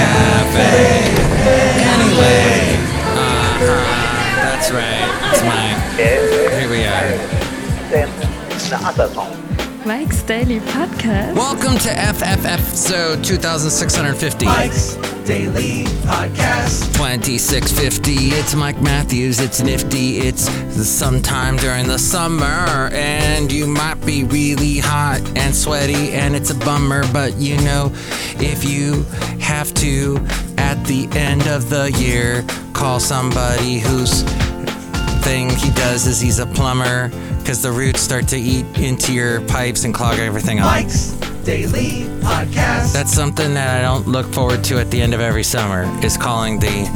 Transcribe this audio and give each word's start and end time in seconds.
cafe. 0.00 1.04
Anyway. 1.94 2.76
Uh-huh. 3.20 4.44
That's 4.44 4.70
right. 4.70 5.08
It's 5.32 5.42
mine. 5.44 5.76
Here 5.96 6.68
we 6.70 6.84
are. 6.84 7.10
then 7.90 8.08
the 8.70 8.78
other 8.82 9.08
song. 9.12 9.36
Mike's 9.84 10.22
Daily 10.22 10.60
Podcast. 10.60 11.34
Welcome 11.34 11.76
to 11.78 11.88
FFF 11.88 12.60
so 12.74 13.20
2650. 13.22 14.46
Mike's 14.46 14.96
Daily 15.30 15.84
Podcast. 16.02 16.92
2650. 16.94 18.30
It's 18.30 18.56
Mike 18.56 18.82
Matthews. 18.82 19.38
It's 19.38 19.62
nifty. 19.62 20.18
It's 20.18 20.50
sometime 20.84 21.56
during 21.56 21.86
the 21.86 22.00
summer. 22.00 22.90
And 22.92 23.52
you 23.52 23.68
might 23.68 24.04
be 24.04 24.24
really 24.24 24.78
hot 24.78 25.20
and 25.36 25.54
sweaty, 25.54 26.14
and 26.14 26.34
it's 26.34 26.50
a 26.50 26.56
bummer. 26.56 27.04
But 27.12 27.36
you 27.36 27.56
know, 27.58 27.92
if 28.40 28.64
you 28.64 29.04
have 29.38 29.72
to, 29.74 30.16
at 30.58 30.84
the 30.86 31.08
end 31.12 31.46
of 31.46 31.70
the 31.70 31.92
year, 31.92 32.44
call 32.72 32.98
somebody 32.98 33.78
whose 33.78 34.24
thing 35.22 35.48
he 35.48 35.70
does 35.74 36.08
is 36.08 36.20
he's 36.20 36.40
a 36.40 36.46
plumber, 36.46 37.08
because 37.38 37.62
the 37.62 37.70
roots 37.70 38.00
start 38.00 38.26
to 38.26 38.36
eat 38.36 38.66
into 38.80 39.12
your 39.12 39.42
pipes 39.42 39.84
and 39.84 39.94
clog 39.94 40.18
everything 40.18 40.58
up. 40.58 40.66
Mike's 40.66 41.14
Daily 41.44 42.04
Podcast. 42.20 42.92
That's 42.92 43.12
something 43.12 43.54
that 43.54 43.78
I 43.78 43.82
don't 43.82 44.06
look 44.06 44.26
forward 44.32 44.62
to 44.64 44.78
at 44.78 44.90
the 44.90 45.00
end 45.00 45.14
of 45.14 45.20
every 45.20 45.42
summer 45.42 45.84
is 46.04 46.16
calling 46.16 46.58
the 46.58 46.88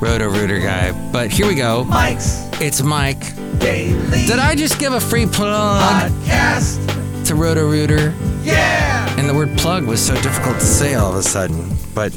Roto 0.00 0.28
Rooter 0.28 0.60
guy. 0.60 0.92
But 1.12 1.30
here 1.30 1.46
we 1.46 1.54
go. 1.54 1.84
Mike's 1.84 2.48
It's 2.60 2.82
Mike. 2.82 3.34
Daily 3.58 4.26
Did 4.26 4.38
I 4.38 4.54
just 4.54 4.78
give 4.78 4.92
a 4.92 5.00
free 5.00 5.26
plug 5.26 6.10
Podcast. 6.12 7.26
to 7.26 7.34
Roto 7.34 7.68
Rooter? 7.68 8.14
Yeah. 8.42 9.14
And 9.18 9.28
the 9.28 9.34
word 9.34 9.56
plug 9.58 9.84
was 9.84 10.00
so 10.04 10.14
difficult 10.22 10.54
to 10.60 10.64
say 10.66 10.94
all 10.94 11.10
of 11.10 11.16
a 11.16 11.22
sudden. 11.22 11.76
But 11.94 12.16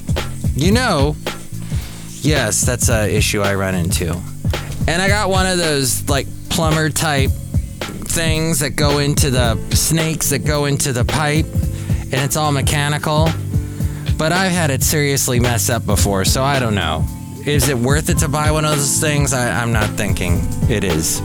you 0.56 0.72
know, 0.72 1.16
yes, 2.22 2.62
that's 2.62 2.90
a 2.90 3.10
issue 3.14 3.42
I 3.42 3.56
run 3.56 3.74
into. 3.76 4.12
And 4.88 5.02
I 5.02 5.08
got 5.08 5.30
one 5.30 5.48
of 5.48 5.58
those 5.58 6.08
like 6.10 6.28
plumber 6.50 6.90
type 6.90 7.32
things 7.32 8.60
that 8.60 8.72
go 8.72 9.00
into 9.00 9.32
the 9.32 9.56
snakes 9.74 10.30
that 10.32 10.40
go 10.40 10.66
into 10.66 10.92
the 10.92 11.06
pipe, 11.06 11.46
and 12.12 12.22
it's 12.22 12.36
all 12.36 12.52
mechanical. 12.52 13.30
But 14.18 14.32
I've 14.32 14.52
had 14.52 14.70
it 14.70 14.84
seriously 14.84 15.40
mess 15.40 15.70
up 15.70 15.86
before, 15.86 16.26
so 16.26 16.44
I 16.44 16.60
don't 16.60 16.76
know. 16.76 17.06
Is 17.46 17.70
it 17.70 17.78
worth 17.78 18.10
it 18.10 18.20
to 18.20 18.28
buy 18.28 18.52
one 18.52 18.66
of 18.66 18.72
those 18.72 19.00
things? 19.00 19.34
I, 19.34 19.50
I'm 19.50 19.72
not 19.72 19.90
thinking 19.92 20.48
it 20.70 20.84
is. 20.84 21.22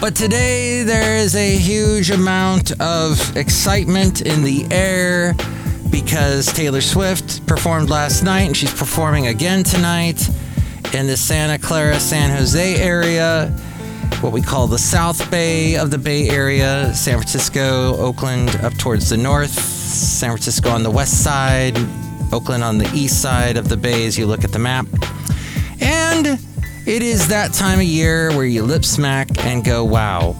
But 0.00 0.14
today 0.14 0.82
there 0.82 1.16
is 1.16 1.34
a 1.36 1.56
huge 1.56 2.10
amount 2.10 2.72
of 2.80 3.36
excitement 3.36 4.20
in 4.20 4.42
the 4.42 4.66
air 4.70 5.34
because 5.90 6.52
Taylor 6.52 6.80
Swift 6.80 7.46
performed 7.46 7.88
last 7.88 8.22
night 8.22 8.42
and 8.42 8.56
she's 8.56 8.74
performing 8.74 9.28
again 9.28 9.62
tonight 9.62 10.28
in 10.92 11.06
the 11.06 11.16
Santa 11.16 11.58
Clara, 11.58 11.98
San 11.98 12.36
Jose 12.36 12.76
area, 12.76 13.56
what 14.20 14.32
we 14.32 14.40
call 14.40 14.66
the 14.66 14.78
South 14.78 15.30
Bay 15.30 15.76
of 15.76 15.90
the 15.90 15.98
Bay 15.98 16.28
Area, 16.28 16.92
San 16.94 17.18
Francisco, 17.18 17.96
Oakland 17.96 18.56
up 18.56 18.72
towards 18.74 19.10
the 19.10 19.16
north, 19.16 19.50
San 19.50 20.30
Francisco 20.30 20.70
on 20.70 20.82
the 20.82 20.90
west 20.90 21.22
side, 21.22 21.76
Oakland 22.32 22.64
on 22.64 22.78
the 22.78 22.90
east 22.94 23.22
side 23.22 23.56
of 23.56 23.68
the 23.68 23.76
bay 23.76 24.06
as 24.06 24.18
you 24.18 24.26
look 24.26 24.44
at 24.44 24.52
the 24.52 24.58
map. 24.58 24.86
And 25.80 26.38
it 26.86 27.02
is 27.02 27.28
that 27.28 27.52
time 27.52 27.78
of 27.78 27.84
year 27.84 28.30
where 28.36 28.46
you 28.46 28.62
lip 28.62 28.84
smack 28.84 29.44
and 29.44 29.64
go, 29.64 29.84
wow. 29.84 30.34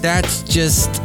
That's 0.00 0.42
just. 0.42 1.02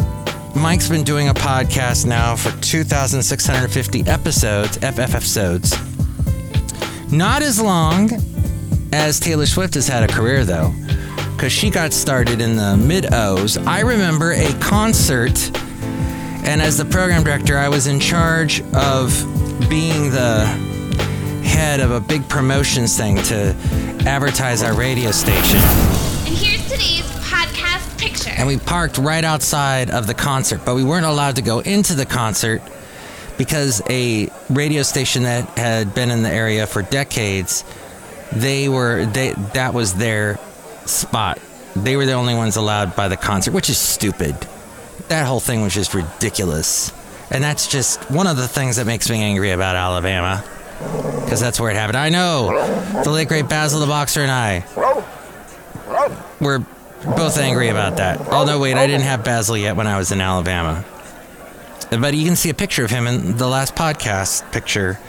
Mike's 0.56 0.90
been 0.90 1.04
doing 1.04 1.30
a 1.30 1.34
podcast 1.36 2.08
now 2.08 2.36
for 2.36 2.50
2,650 2.62 4.08
episodes, 4.08 4.78
FF 4.78 5.14
episodes. 5.14 5.76
Not 7.12 7.44
as 7.44 7.62
long 7.62 8.10
as 8.92 9.20
Taylor 9.20 9.46
Swift 9.46 9.76
has 9.76 9.88
had 9.88 10.04
a 10.04 10.12
career, 10.12 10.44
though, 10.46 10.74
because 11.38 11.54
she 11.54 11.70
got 11.70 11.94
started 11.94 12.42
in 12.42 12.56
the 12.56 12.76
mid 12.76 13.14
O's. 13.14 13.58
I 13.58 13.82
remember 13.82 14.32
a 14.32 14.52
concert, 14.54 15.56
and 16.44 16.60
as 16.64 16.78
the 16.78 16.86
program 16.86 17.24
director, 17.24 17.60
I 17.60 17.70
was 17.70 17.86
in 17.86 18.00
charge 18.00 18.62
of 18.74 19.12
being 19.70 20.10
the 20.10 20.46
head 21.44 21.80
of 21.80 21.92
a 21.92 22.00
big 22.00 22.28
promotions 22.28 22.98
thing 22.98 23.18
to 23.18 23.56
advertise 24.08 24.64
our 24.64 24.74
radio 24.74 25.12
station. 25.12 25.60
And 26.26 26.36
here's 26.36 26.64
today's 26.64 27.06
podcast 27.22 28.00
picture. 28.00 28.32
And 28.36 28.48
we 28.48 28.58
parked 28.58 28.98
right 28.98 29.24
outside 29.24 29.92
of 29.92 30.08
the 30.08 30.16
concert, 30.16 30.62
but 30.66 30.74
we 30.74 30.84
weren't 30.84 31.06
allowed 31.06 31.36
to 31.36 31.44
go 31.44 31.60
into 31.60 31.94
the 31.94 32.08
concert 32.08 32.64
because 33.38 33.84
a 33.92 34.32
radio 34.50 34.82
station 34.82 35.22
that 35.24 35.48
had 35.50 35.94
been 35.94 36.10
in 36.10 36.24
the 36.24 36.32
area 36.32 36.66
for 36.66 36.82
decades, 36.82 37.64
they 38.32 38.68
were 38.68 39.06
they 39.06 39.34
that 39.54 39.76
was 39.76 39.94
their 39.94 40.40
spot. 40.90 41.40
They 41.76 41.96
were 41.96 42.06
the 42.06 42.14
only 42.14 42.34
ones 42.34 42.56
allowed 42.56 42.96
by 42.96 43.08
the 43.08 43.18
concert, 43.18 43.54
which 43.54 43.70
is 43.70 43.78
stupid. 43.78 44.36
That 45.10 45.28
whole 45.28 45.40
thing 45.40 45.62
was 45.62 45.74
just 45.74 45.94
ridiculous. 45.94 46.92
And 47.30 47.44
that's 47.44 47.68
just 47.68 48.10
one 48.10 48.26
of 48.28 48.38
the 48.38 48.48
things 48.48 48.78
that 48.78 48.86
makes 48.88 49.10
me 49.10 49.22
angry 49.22 49.52
about 49.52 49.76
Alabama. 49.76 50.44
Because 51.24 51.40
that's 51.40 51.60
where 51.60 51.70
it 51.72 51.76
happened. 51.76 51.98
I 51.98 52.10
know. 52.10 53.04
The 53.04 53.10
late 53.10 53.28
great 53.28 53.50
Basil 53.50 53.80
the 53.80 53.88
Boxer 53.88 54.22
and 54.22 54.32
I. 54.32 54.64
We're 56.40 56.60
both 57.04 57.38
angry 57.38 57.70
about 57.70 57.98
that. 57.98 58.20
Oh, 58.32 58.46
no, 58.46 58.60
wait, 58.60 58.76
I 58.76 58.88
didn't 58.88 59.04
have 59.04 59.24
Basil 59.24 59.58
yet 59.58 59.76
when 59.76 59.88
I 59.88 59.98
was 59.98 60.12
in 60.12 60.22
Alabama. 60.22 60.86
But 61.90 62.14
you 62.16 62.26
can 62.26 62.36
see 62.36 62.50
a 62.50 62.54
picture 62.54 62.84
of 62.84 62.92
him 62.92 63.08
in 63.08 63.38
the 63.38 63.48
last 63.48 63.76
podcast 63.76 64.52
picture, 64.52 65.00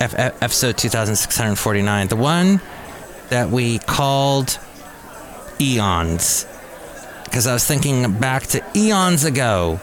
episode 0.00 0.76
2649. 0.76 2.08
The 2.08 2.16
one 2.16 2.60
that 3.28 3.50
we 3.50 3.78
called 3.80 4.58
Eons. 5.60 6.46
Because 7.24 7.46
I 7.46 7.52
was 7.52 7.64
thinking 7.66 8.12
back 8.12 8.44
to 8.48 8.62
eons 8.76 9.24
ago 9.24 9.76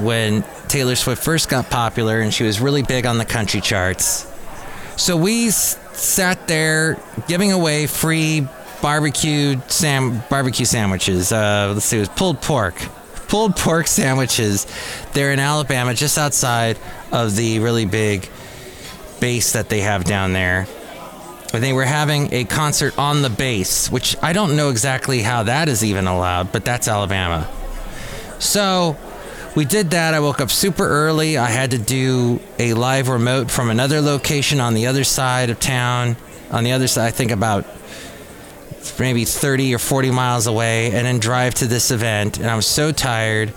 when 0.00 0.42
Taylor 0.68 0.96
Swift 0.96 1.22
first 1.22 1.48
got 1.48 1.70
popular 1.70 2.20
and 2.20 2.32
she 2.32 2.44
was 2.44 2.60
really 2.60 2.82
big 2.82 3.06
on 3.06 3.18
the 3.18 3.24
country 3.24 3.60
charts. 3.60 4.26
So 4.96 5.16
we 5.16 5.48
s- 5.48 5.78
sat 5.98 6.48
there 6.48 6.98
giving 7.28 7.52
away 7.52 7.86
free 7.86 8.46
barbecued 8.82 9.70
sam 9.70 10.22
barbecue 10.28 10.66
sandwiches. 10.66 11.32
Uh, 11.32 11.70
let's 11.74 11.86
see, 11.86 11.96
it 11.98 12.00
was 12.00 12.08
pulled 12.10 12.40
pork, 12.42 12.74
pulled 13.28 13.56
pork 13.56 13.86
sandwiches. 13.86 14.66
There 15.12 15.32
in 15.32 15.38
Alabama, 15.38 15.94
just 15.94 16.18
outside 16.18 16.78
of 17.10 17.36
the 17.36 17.58
really 17.60 17.84
big 17.86 18.28
base 19.20 19.52
that 19.52 19.68
they 19.68 19.80
have 19.80 20.04
down 20.04 20.32
there. 20.32 20.66
And 21.52 21.62
they 21.62 21.72
were 21.72 21.84
having 21.84 22.32
a 22.32 22.44
concert 22.44 22.98
on 22.98 23.22
the 23.22 23.30
base, 23.30 23.90
which 23.90 24.16
I 24.22 24.32
don't 24.32 24.56
know 24.56 24.70
exactly 24.70 25.20
how 25.22 25.42
that 25.42 25.68
is 25.68 25.84
even 25.84 26.06
allowed, 26.06 26.50
but 26.50 26.64
that's 26.64 26.88
Alabama. 26.88 27.48
So 28.38 28.96
we 29.54 29.66
did 29.66 29.90
that. 29.90 30.14
I 30.14 30.20
woke 30.20 30.40
up 30.40 30.50
super 30.50 30.88
early. 30.88 31.36
I 31.36 31.48
had 31.48 31.72
to 31.72 31.78
do 31.78 32.40
a 32.58 32.72
live 32.72 33.08
remote 33.08 33.50
from 33.50 33.68
another 33.68 34.00
location 34.00 34.60
on 34.60 34.72
the 34.72 34.86
other 34.86 35.04
side 35.04 35.50
of 35.50 35.60
town. 35.60 36.16
On 36.50 36.64
the 36.64 36.72
other 36.72 36.86
side, 36.86 37.08
I 37.08 37.10
think 37.10 37.30
about 37.30 37.66
maybe 38.98 39.24
30 39.26 39.74
or 39.74 39.78
40 39.78 40.10
miles 40.10 40.46
away, 40.46 40.86
and 40.86 41.06
then 41.06 41.18
drive 41.18 41.54
to 41.54 41.66
this 41.66 41.90
event. 41.90 42.38
And 42.38 42.46
I 42.46 42.56
was 42.56 42.66
so 42.66 42.92
tired. 42.92 43.52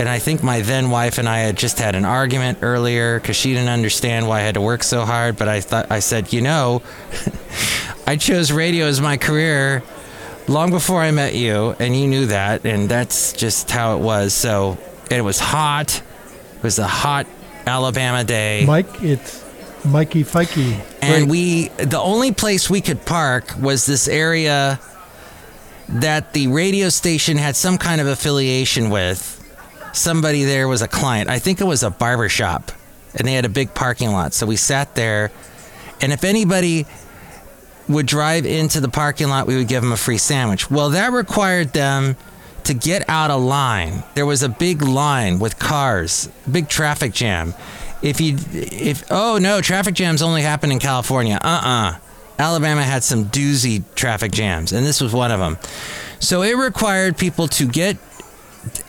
And 0.00 0.08
I 0.08 0.18
think 0.18 0.42
my 0.42 0.62
then 0.62 0.88
wife 0.88 1.18
and 1.18 1.28
I 1.28 1.40
had 1.40 1.58
just 1.58 1.78
had 1.78 1.94
an 1.94 2.06
argument 2.06 2.60
earlier 2.62 3.20
because 3.20 3.36
she 3.36 3.52
didn't 3.52 3.68
understand 3.68 4.26
why 4.26 4.38
I 4.38 4.42
had 4.44 4.54
to 4.54 4.62
work 4.62 4.82
so 4.82 5.04
hard. 5.04 5.36
But 5.36 5.48
I 5.48 5.60
thought 5.60 5.90
I 5.90 5.98
said, 5.98 6.32
you 6.32 6.40
know, 6.40 6.80
I 8.06 8.16
chose 8.16 8.50
radio 8.50 8.86
as 8.86 8.98
my 8.98 9.18
career 9.18 9.82
long 10.48 10.70
before 10.70 11.02
I 11.02 11.10
met 11.10 11.34
you, 11.34 11.76
and 11.78 11.94
you 11.94 12.08
knew 12.08 12.24
that, 12.26 12.64
and 12.64 12.88
that's 12.88 13.34
just 13.34 13.70
how 13.70 13.98
it 13.98 14.00
was. 14.00 14.32
So 14.32 14.78
it 15.10 15.20
was 15.20 15.38
hot. 15.38 16.00
It 16.56 16.62
was 16.62 16.78
a 16.78 16.86
hot 16.86 17.26
Alabama 17.66 18.24
day. 18.24 18.64
Mike, 18.66 19.02
it's 19.02 19.44
Mikey 19.84 20.24
Fikey. 20.24 20.80
And 21.02 21.30
we, 21.30 21.68
the 21.68 22.00
only 22.00 22.32
place 22.32 22.70
we 22.70 22.80
could 22.80 23.04
park 23.04 23.52
was 23.60 23.84
this 23.84 24.08
area 24.08 24.80
that 25.90 26.32
the 26.32 26.46
radio 26.46 26.88
station 26.88 27.36
had 27.36 27.54
some 27.54 27.76
kind 27.76 28.00
of 28.00 28.06
affiliation 28.06 28.88
with. 28.88 29.36
Somebody 29.92 30.44
there 30.44 30.68
was 30.68 30.82
a 30.82 30.88
client. 30.88 31.28
I 31.28 31.38
think 31.38 31.60
it 31.60 31.64
was 31.64 31.82
a 31.82 31.90
barber 31.90 32.28
shop, 32.28 32.72
and 33.14 33.26
they 33.26 33.34
had 33.34 33.44
a 33.44 33.48
big 33.50 33.74
parking 33.74 34.12
lot. 34.12 34.32
So 34.32 34.46
we 34.46 34.56
sat 34.56 34.94
there, 34.94 35.30
and 36.00 36.12
if 36.12 36.24
anybody 36.24 36.86
would 37.88 38.06
drive 38.06 38.46
into 38.46 38.80
the 38.80 38.88
parking 38.88 39.28
lot, 39.28 39.46
we 39.46 39.56
would 39.56 39.68
give 39.68 39.82
them 39.82 39.92
a 39.92 39.96
free 39.96 40.18
sandwich. 40.18 40.70
Well, 40.70 40.90
that 40.90 41.12
required 41.12 41.72
them 41.72 42.16
to 42.64 42.74
get 42.74 43.08
out 43.08 43.30
of 43.30 43.42
line. 43.42 44.04
There 44.14 44.26
was 44.26 44.42
a 44.42 44.48
big 44.48 44.82
line 44.82 45.38
with 45.38 45.58
cars, 45.58 46.30
big 46.50 46.68
traffic 46.68 47.12
jam. 47.12 47.54
If 48.02 48.20
you, 48.20 48.38
if 48.52 49.04
oh 49.10 49.38
no, 49.38 49.60
traffic 49.60 49.94
jams 49.94 50.22
only 50.22 50.42
happen 50.42 50.70
in 50.70 50.78
California. 50.78 51.38
Uh-uh. 51.42 51.98
Alabama 52.38 52.82
had 52.82 53.02
some 53.02 53.26
doozy 53.26 53.84
traffic 53.94 54.32
jams, 54.32 54.72
and 54.72 54.86
this 54.86 55.00
was 55.00 55.12
one 55.12 55.30
of 55.30 55.40
them. 55.40 55.58
So 56.20 56.42
it 56.42 56.56
required 56.56 57.18
people 57.18 57.48
to 57.48 57.66
get 57.66 57.98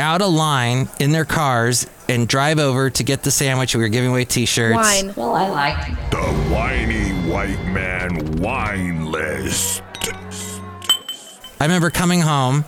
out 0.02 0.22
of 0.22 0.34
line 0.34 0.90
in 1.00 1.12
their 1.12 1.24
cars 1.24 1.88
and 2.10 2.28
drive 2.28 2.60
over 2.60 2.90
to 2.90 3.04
get 3.04 3.24
the 3.24 3.32
sandwich. 3.32 3.74
We 3.74 3.82
were 3.82 3.90
giving 3.90 4.10
away 4.10 4.26
T-shirts. 4.26 4.76
Wine. 4.76 5.14
Well, 5.16 5.34
I 5.34 5.48
like 5.48 6.12
The 6.12 6.18
whiny 6.54 7.12
white 7.30 7.64
man 7.68 8.38
wine 8.42 9.06
list. 9.06 9.82
I 11.60 11.66
remember 11.66 11.90
coming 11.90 12.22
home. 12.22 12.66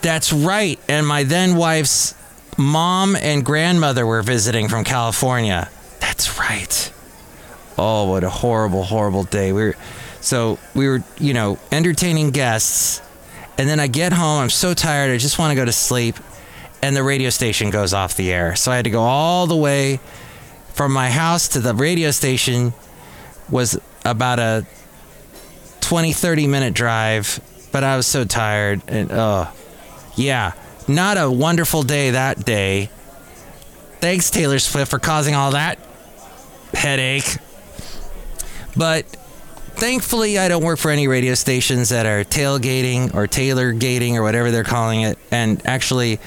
That's 0.00 0.32
right. 0.32 0.78
And 0.88 1.06
my 1.06 1.24
then 1.24 1.56
wife's 1.56 2.14
mom 2.56 3.16
and 3.16 3.44
grandmother 3.44 4.06
were 4.06 4.22
visiting 4.22 4.68
from 4.68 4.84
California. 4.84 5.68
That's 6.00 6.38
right. 6.38 6.92
Oh, 7.76 8.08
what 8.08 8.24
a 8.24 8.30
horrible, 8.30 8.84
horrible 8.84 9.24
day. 9.24 9.52
We 9.52 9.62
were 9.62 9.76
so 10.20 10.58
we 10.74 10.86
were, 10.86 11.02
you 11.18 11.34
know, 11.34 11.58
entertaining 11.72 12.30
guests. 12.30 13.02
And 13.60 13.68
then 13.68 13.78
I 13.78 13.88
get 13.88 14.14
home, 14.14 14.40
I'm 14.40 14.48
so 14.48 14.72
tired, 14.72 15.12
I 15.12 15.18
just 15.18 15.38
want 15.38 15.50
to 15.50 15.54
go 15.54 15.66
to 15.66 15.72
sleep. 15.72 16.16
And 16.80 16.96
the 16.96 17.02
radio 17.02 17.28
station 17.28 17.68
goes 17.68 17.92
off 17.92 18.16
the 18.16 18.32
air. 18.32 18.56
So 18.56 18.72
I 18.72 18.76
had 18.76 18.86
to 18.86 18.90
go 18.90 19.02
all 19.02 19.46
the 19.46 19.54
way 19.54 20.00
from 20.72 20.92
my 20.92 21.10
house 21.10 21.46
to 21.48 21.60
the 21.60 21.74
radio 21.74 22.10
station 22.10 22.72
was 23.50 23.78
about 24.02 24.38
a 24.38 24.66
20 25.82 26.14
30 26.14 26.46
minute 26.46 26.72
drive 26.72 27.38
but 27.70 27.84
i 27.84 27.96
was 27.96 28.06
so 28.06 28.24
tired 28.24 28.80
and 28.88 29.10
oh 29.12 29.52
yeah 30.16 30.52
not 30.88 31.18
a 31.18 31.30
wonderful 31.30 31.82
day 31.82 32.12
that 32.12 32.42
day 32.44 32.88
thanks 33.98 34.30
taylor 34.30 34.58
swift 34.58 34.90
for 34.90 34.98
causing 34.98 35.34
all 35.34 35.50
that 35.50 35.78
headache 36.72 37.36
but 38.74 39.04
thankfully 39.80 40.38
i 40.38 40.46
don't 40.46 40.62
work 40.62 40.78
for 40.78 40.90
any 40.90 41.08
radio 41.08 41.34
stations 41.34 41.88
that 41.88 42.06
are 42.06 42.22
tailgating 42.24 43.14
or 43.14 43.26
tailor 43.26 43.72
gating 43.72 44.16
or 44.16 44.22
whatever 44.22 44.50
they're 44.50 44.62
calling 44.62 45.00
it 45.00 45.18
and 45.30 45.64
actually 45.66 46.20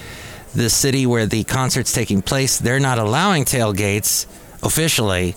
the 0.55 0.69
city 0.69 1.05
where 1.05 1.25
the 1.25 1.43
concert's 1.43 1.93
taking 1.93 2.21
place 2.21 2.57
they're 2.59 2.79
not 2.79 2.97
allowing 2.97 3.45
tailgates 3.45 4.25
officially 4.63 5.35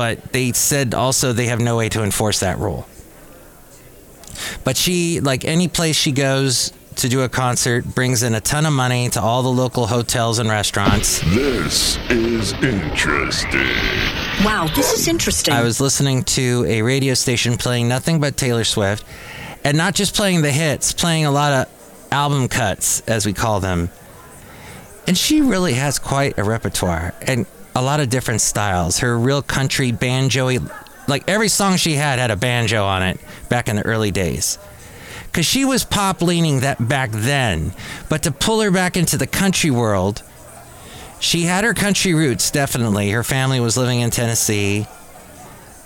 but 0.00 0.32
they 0.32 0.50
said 0.52 0.94
also 0.94 1.34
they 1.34 1.44
have 1.48 1.60
no 1.60 1.76
way 1.76 1.90
to 1.90 2.02
enforce 2.02 2.40
that 2.40 2.56
rule. 2.56 2.88
But 4.64 4.78
she, 4.78 5.20
like 5.20 5.44
any 5.44 5.68
place 5.68 5.94
she 5.94 6.10
goes 6.10 6.72
to 6.96 7.08
do 7.08 7.22
a 7.22 7.28
concert, 7.28 7.84
brings 7.84 8.22
in 8.22 8.34
a 8.34 8.40
ton 8.40 8.66
of 8.66 8.72
money 8.72 9.08
to 9.10 9.20
all 9.20 9.42
the 9.42 9.48
local 9.50 9.86
hotels 9.86 10.38
and 10.38 10.48
restaurants. 10.48 11.20
This 11.34 11.98
is 12.10 12.52
interesting. 12.54 13.74
Wow, 14.44 14.68
this 14.74 14.92
is 14.92 15.08
interesting. 15.08 15.54
I 15.54 15.62
was 15.62 15.80
listening 15.80 16.24
to 16.24 16.64
a 16.66 16.82
radio 16.82 17.14
station 17.14 17.56
playing 17.56 17.88
nothing 17.88 18.20
but 18.20 18.36
Taylor 18.36 18.64
Swift, 18.64 19.04
and 19.64 19.76
not 19.76 19.94
just 19.94 20.14
playing 20.14 20.42
the 20.42 20.50
hits, 20.50 20.92
playing 20.92 21.26
a 21.26 21.30
lot 21.30 21.52
of 21.52 22.08
album 22.12 22.48
cuts, 22.48 23.00
as 23.02 23.26
we 23.26 23.32
call 23.32 23.60
them. 23.60 23.90
And 25.06 25.16
she 25.16 25.40
really 25.40 25.74
has 25.74 25.98
quite 25.98 26.38
a 26.38 26.44
repertoire 26.44 27.14
and 27.22 27.46
a 27.74 27.82
lot 27.82 28.00
of 28.00 28.10
different 28.10 28.40
styles. 28.40 28.98
Her 28.98 29.18
real 29.18 29.42
country 29.42 29.92
banjo 29.92 30.48
like 31.10 31.24
every 31.28 31.48
song 31.48 31.76
she 31.76 31.94
had 31.94 32.18
had 32.18 32.30
a 32.30 32.36
banjo 32.36 32.84
on 32.84 33.02
it 33.02 33.20
back 33.48 33.68
in 33.68 33.76
the 33.76 33.82
early 33.84 34.10
days. 34.10 34.58
Cause 35.32 35.46
she 35.46 35.64
was 35.64 35.84
pop 35.84 36.22
leaning 36.22 36.60
that 36.60 36.88
back 36.88 37.10
then, 37.12 37.72
but 38.08 38.22
to 38.24 38.32
pull 38.32 38.60
her 38.60 38.70
back 38.70 38.96
into 38.96 39.16
the 39.16 39.26
country 39.26 39.70
world, 39.70 40.22
she 41.20 41.42
had 41.42 41.64
her 41.64 41.74
country 41.74 42.14
roots 42.14 42.50
definitely. 42.50 43.10
Her 43.10 43.22
family 43.22 43.60
was 43.60 43.76
living 43.76 44.00
in 44.00 44.10
Tennessee, 44.10 44.86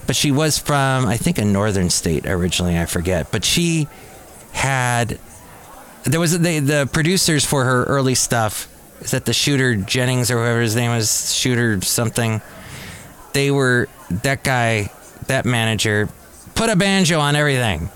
but 0.07 0.17
she 0.17 0.31
was 0.31 0.59
from 0.59 1.07
I 1.07 1.17
think 1.17 1.39
a 1.39 1.45
northern 1.45 1.91
state 1.91 2.27
originally. 2.27 2.79
I 2.79 2.87
forget, 2.87 3.31
but 3.33 3.45
she 3.45 3.89
had 4.53 5.19
there 6.05 6.21
was 6.21 6.39
the 6.39 6.61
the 6.61 6.89
producers 6.93 7.45
for 7.45 7.65
her 7.65 7.85
early 7.85 8.15
stuff. 8.15 8.71
Is 9.01 9.11
that 9.11 9.27
the 9.27 9.35
Shooter 9.35 9.75
Jennings 9.77 10.31
or 10.31 10.37
whoever 10.39 10.61
his 10.61 10.77
name 10.77 10.91
was, 10.91 11.35
Shooter 11.35 11.83
something? 11.83 12.41
They 13.33 13.51
were 13.51 13.89
that 14.23 14.45
guy, 14.45 14.91
that 15.27 15.45
manager, 15.45 16.09
put 16.55 16.71
a 16.71 16.77
banjo 16.77 17.19
on 17.19 17.37
everything. 17.37 17.91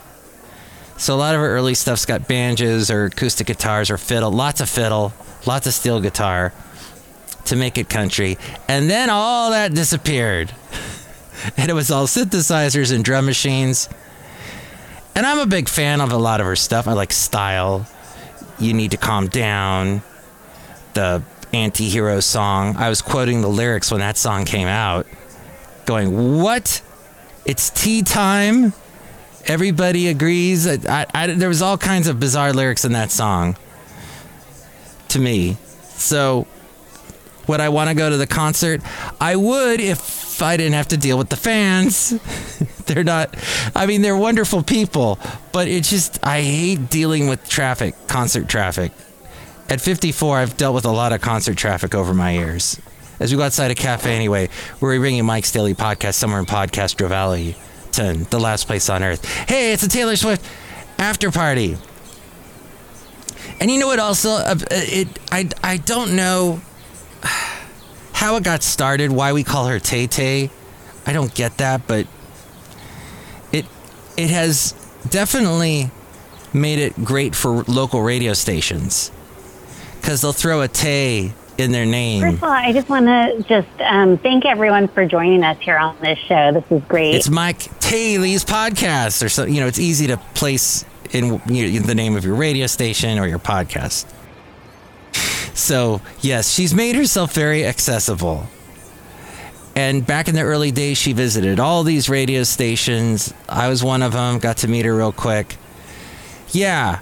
So 0.99 1.15
a 1.15 1.17
lot 1.17 1.35
of 1.35 1.41
her 1.41 1.49
early 1.49 1.75
stuff's 1.75 2.05
got 2.05 2.27
banjos 2.27 2.91
or 2.91 3.05
acoustic 3.05 3.47
guitars 3.47 3.91
or 3.91 3.97
fiddle, 3.99 4.33
lots 4.33 4.61
of 4.61 4.69
fiddle, 4.69 5.13
lots 5.47 5.67
of 5.67 5.73
steel 5.73 6.01
guitar 6.01 6.53
to 7.47 7.57
make 7.57 7.79
it 7.79 7.89
country. 7.89 8.37
And 8.69 8.91
then 8.91 9.09
all 9.09 9.51
that 9.51 9.73
disappeared. 9.75 10.53
And 11.57 11.71
it 11.71 11.75
was 11.75 11.93
all 11.93 12.09
synthesizers 12.09 12.93
and 12.93 13.05
drum 13.05 13.25
machines. 13.25 13.89
And 15.15 15.25
I'm 15.25 15.39
a 15.39 15.47
big 15.47 15.69
fan 15.69 16.01
of 16.01 16.11
a 16.11 16.17
lot 16.17 16.41
of 16.41 16.47
her 16.47 16.57
stuff. 16.57 16.89
I 16.89 16.95
like 16.95 17.13
style. 17.13 17.87
You 18.59 18.75
need 18.75 18.91
to 18.91 18.97
calm 18.97 19.29
down. 19.29 20.03
The 20.95 21.23
anti 21.53 21.89
hero 21.89 22.19
song. 22.19 22.77
I 22.77 22.89
was 22.89 23.03
quoting 23.03 23.41
the 23.41 23.49
lyrics 23.49 23.93
when 23.93 24.01
that 24.01 24.17
song 24.17 24.47
came 24.47 24.67
out, 24.67 25.07
going, 25.87 26.41
What? 26.41 26.83
It's 27.45 27.71
tea 27.71 28.03
time? 28.03 28.73
Everybody 29.49 30.09
agrees. 30.09 30.67
I, 30.87 31.07
I, 31.15 31.27
there 31.29 31.49
was 31.49 31.63
all 31.63 31.79
kinds 31.79 32.07
of 32.07 32.21
bizarre 32.21 32.53
lyrics 32.53 32.85
in 32.85 32.93
that 32.93 33.11
song 33.11 33.57
to 35.09 35.19
me. 35.19 35.57
So, 35.83 36.47
would 37.47 37.61
I 37.61 37.71
want 37.71 37.89
to 37.89 37.95
go 37.95 38.11
to 38.11 38.17
the 38.17 38.27
concert? 38.27 38.83
I 39.21 39.37
would 39.37 39.81
if 39.81 40.43
I 40.43 40.57
didn't 40.57 40.75
have 40.75 40.89
to 40.89 40.97
deal 40.97 41.19
with 41.19 41.31
the 41.31 41.37
fans. 41.37 42.11
they're 42.87 43.05
not, 43.05 43.35
I 43.75 43.87
mean, 43.87 44.03
they're 44.03 44.17
wonderful 44.17 44.63
people, 44.63 45.19
but 45.53 45.67
it's 45.67 45.91
just, 45.91 46.25
I 46.25 46.43
hate 46.43 46.91
dealing 46.91 47.29
with 47.29 47.49
traffic, 47.49 47.95
concert 48.07 48.49
traffic. 48.49 48.93
At 49.71 49.81
54, 49.81 50.39
I've 50.39 50.57
dealt 50.57 50.75
with 50.75 50.85
a 50.85 50.91
lot 50.91 51.13
of 51.13 51.21
concert 51.21 51.57
traffic 51.57 51.95
over 51.95 52.15
my 52.15 52.33
years. 52.33 52.81
As 53.21 53.33
we 53.33 53.39
go 53.39 53.45
outside 53.45 53.71
a 53.71 53.75
cafe 53.75 54.15
anyway, 54.15 54.49
we're 54.81 54.99
bringing 54.99 55.25
Mike's 55.25 55.51
Daily 55.51 55.75
Podcast 55.75 56.15
somewhere 56.15 56.39
in 56.39 56.47
Podcastro 56.47 57.09
Valley, 57.09 57.57
the 57.97 58.39
last 58.39 58.67
place 58.67 58.89
on 58.89 59.03
earth. 59.03 59.25
Hey, 59.49 59.73
it's 59.73 59.83
a 59.83 59.89
Taylor 59.89 60.17
Swift 60.17 60.45
after 60.99 61.31
party. 61.31 61.77
And 63.61 63.71
you 63.71 63.79
know 63.79 63.87
what? 63.87 63.99
Also, 63.99 64.31
uh, 64.31 64.57
it 64.71 65.09
I 65.33 65.49
I 65.63 65.79
don't 65.79 66.15
know 66.15 66.61
how 68.13 68.37
it 68.37 68.45
got 68.45 68.63
started. 68.63 69.11
Why 69.11 69.33
we 69.33 69.43
call 69.45 69.67
her 69.67 69.79
Tay 69.79 70.07
Tay? 70.07 70.51
I 71.07 71.13
don't 71.13 71.35
get 71.35 71.59
that, 71.59 71.87
but 71.87 72.07
it 73.53 73.67
it 74.17 74.31
has 74.31 74.73
definitely 75.09 75.91
made 76.53 76.79
it 76.79 77.05
great 77.05 77.35
for 77.35 77.63
local 77.65 78.03
radio 78.03 78.33
stations 78.33 79.11
because 80.01 80.21
they'll 80.23 80.33
throw 80.33 80.63
a 80.63 80.69
Tay 80.69 81.33
in 81.59 81.73
their 81.73 81.87
name. 81.87 82.23
First 82.23 82.37
of 82.37 82.45
all, 82.45 82.51
I 82.51 82.73
just 82.73 82.89
want 82.89 83.07
to 83.07 83.45
just 83.49 83.81
um, 83.81 84.17
thank 84.19 84.45
everyone 84.47 84.89
for 84.89 85.05
joining 85.05 85.43
us 85.43 85.59
here 85.61 85.77
on 85.77 85.97
this 86.01 86.19
show. 86.21 86.53
This 86.53 86.65
is 86.71 86.83
great. 86.85 87.17
It's 87.17 87.29
Mike 87.29 87.78
Taylor's 87.89 88.45
podcast, 88.45 89.25
or 89.25 89.31
so 89.31 89.47
you 89.47 89.61
know. 89.61 89.67
It's 89.67 89.79
easy 89.79 90.09
to 90.09 90.19
place 90.35 90.85
in 91.11 91.41
you 91.49 91.81
know, 91.81 91.87
the 91.87 91.95
name 91.95 92.17
of 92.17 92.25
your 92.25 92.35
radio 92.35 92.67
station 92.67 93.19
or 93.19 93.27
your 93.27 93.39
podcast. 93.39 94.07
So 95.55 96.03
yes, 96.21 96.53
she's 96.53 96.75
made 96.75 96.97
herself 96.97 97.33
very 97.33 97.65
accessible. 97.65 98.47
And 99.75 100.07
back 100.07 100.29
in 100.29 100.35
the 100.35 100.43
early 100.43 100.71
days, 100.71 100.99
she 100.99 101.15
visited 101.15 101.59
all 101.59 101.83
these 101.83 102.11
radio 102.11 102.43
stations. 102.43 103.33
I 103.49 103.69
was 103.69 103.83
one 103.83 104.03
of 104.03 104.13
them. 104.13 104.39
Got 104.39 104.59
to 104.59 104.69
meet 104.69 104.85
her 104.85 104.95
real 104.95 105.13
quick. 105.13 105.57
Yeah. 106.51 106.99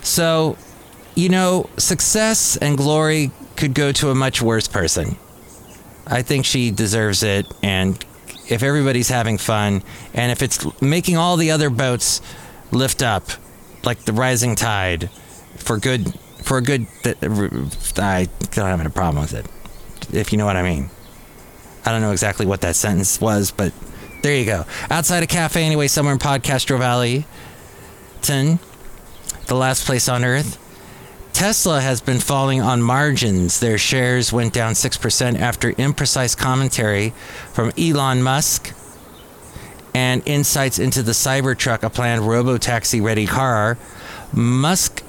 So, 0.00 0.56
you 1.16 1.28
know, 1.28 1.68
success 1.76 2.56
and 2.56 2.78
glory 2.78 3.30
could 3.56 3.74
go 3.74 3.92
to 3.92 4.10
a 4.10 4.14
much 4.14 4.40
worse 4.40 4.68
person. 4.68 5.16
I 6.06 6.22
think 6.22 6.46
she 6.46 6.70
deserves 6.70 7.22
it. 7.22 7.46
And 7.62 8.02
if 8.48 8.62
everybody's 8.62 9.08
having 9.08 9.38
fun, 9.38 9.82
and 10.14 10.32
if 10.32 10.42
it's 10.42 10.66
making 10.80 11.16
all 11.16 11.36
the 11.36 11.50
other 11.50 11.70
boats 11.70 12.20
lift 12.72 13.02
up, 13.02 13.24
like 13.84 14.00
the 14.00 14.12
rising 14.12 14.54
tide, 14.54 15.10
for 15.56 15.78
good, 15.78 16.12
for 16.42 16.58
a 16.58 16.62
good, 16.62 16.86
I 17.04 18.28
don't 18.50 18.54
have 18.54 18.84
a 18.84 18.90
problem 18.90 19.22
with 19.22 19.34
it. 19.34 19.46
If 20.14 20.32
you 20.32 20.38
know 20.38 20.46
what 20.46 20.56
I 20.56 20.62
mean. 20.62 20.90
I 21.84 21.92
don't 21.92 22.02
know 22.02 22.12
exactly 22.12 22.44
what 22.44 22.60
that 22.62 22.76
sentence 22.76 23.20
was, 23.20 23.50
but 23.50 23.72
there 24.22 24.36
you 24.36 24.44
go. 24.44 24.64
Outside 24.90 25.22
a 25.22 25.26
cafe, 25.26 25.64
anyway, 25.64 25.88
somewhere 25.88 26.12
in 26.12 26.18
Podcastro 26.18 26.78
Valley, 26.78 27.24
Ten, 28.20 28.58
the 29.46 29.54
last 29.54 29.86
place 29.86 30.08
on 30.08 30.24
earth. 30.24 30.58
Tesla 31.38 31.80
has 31.80 32.00
been 32.00 32.18
falling 32.18 32.60
on 32.60 32.82
margins. 32.82 33.60
Their 33.60 33.78
shares 33.78 34.32
went 34.32 34.52
down 34.52 34.72
6% 34.72 35.38
after 35.38 35.70
imprecise 35.74 36.36
commentary 36.36 37.10
from 37.52 37.70
Elon 37.78 38.24
Musk 38.24 38.74
and 39.94 40.20
insights 40.26 40.80
into 40.80 41.00
the 41.00 41.12
Cybertruck, 41.12 41.84
a 41.84 41.90
planned 41.90 42.26
robo-taxi 42.26 43.00
ready 43.00 43.24
car. 43.24 43.78
Musk 44.32 45.04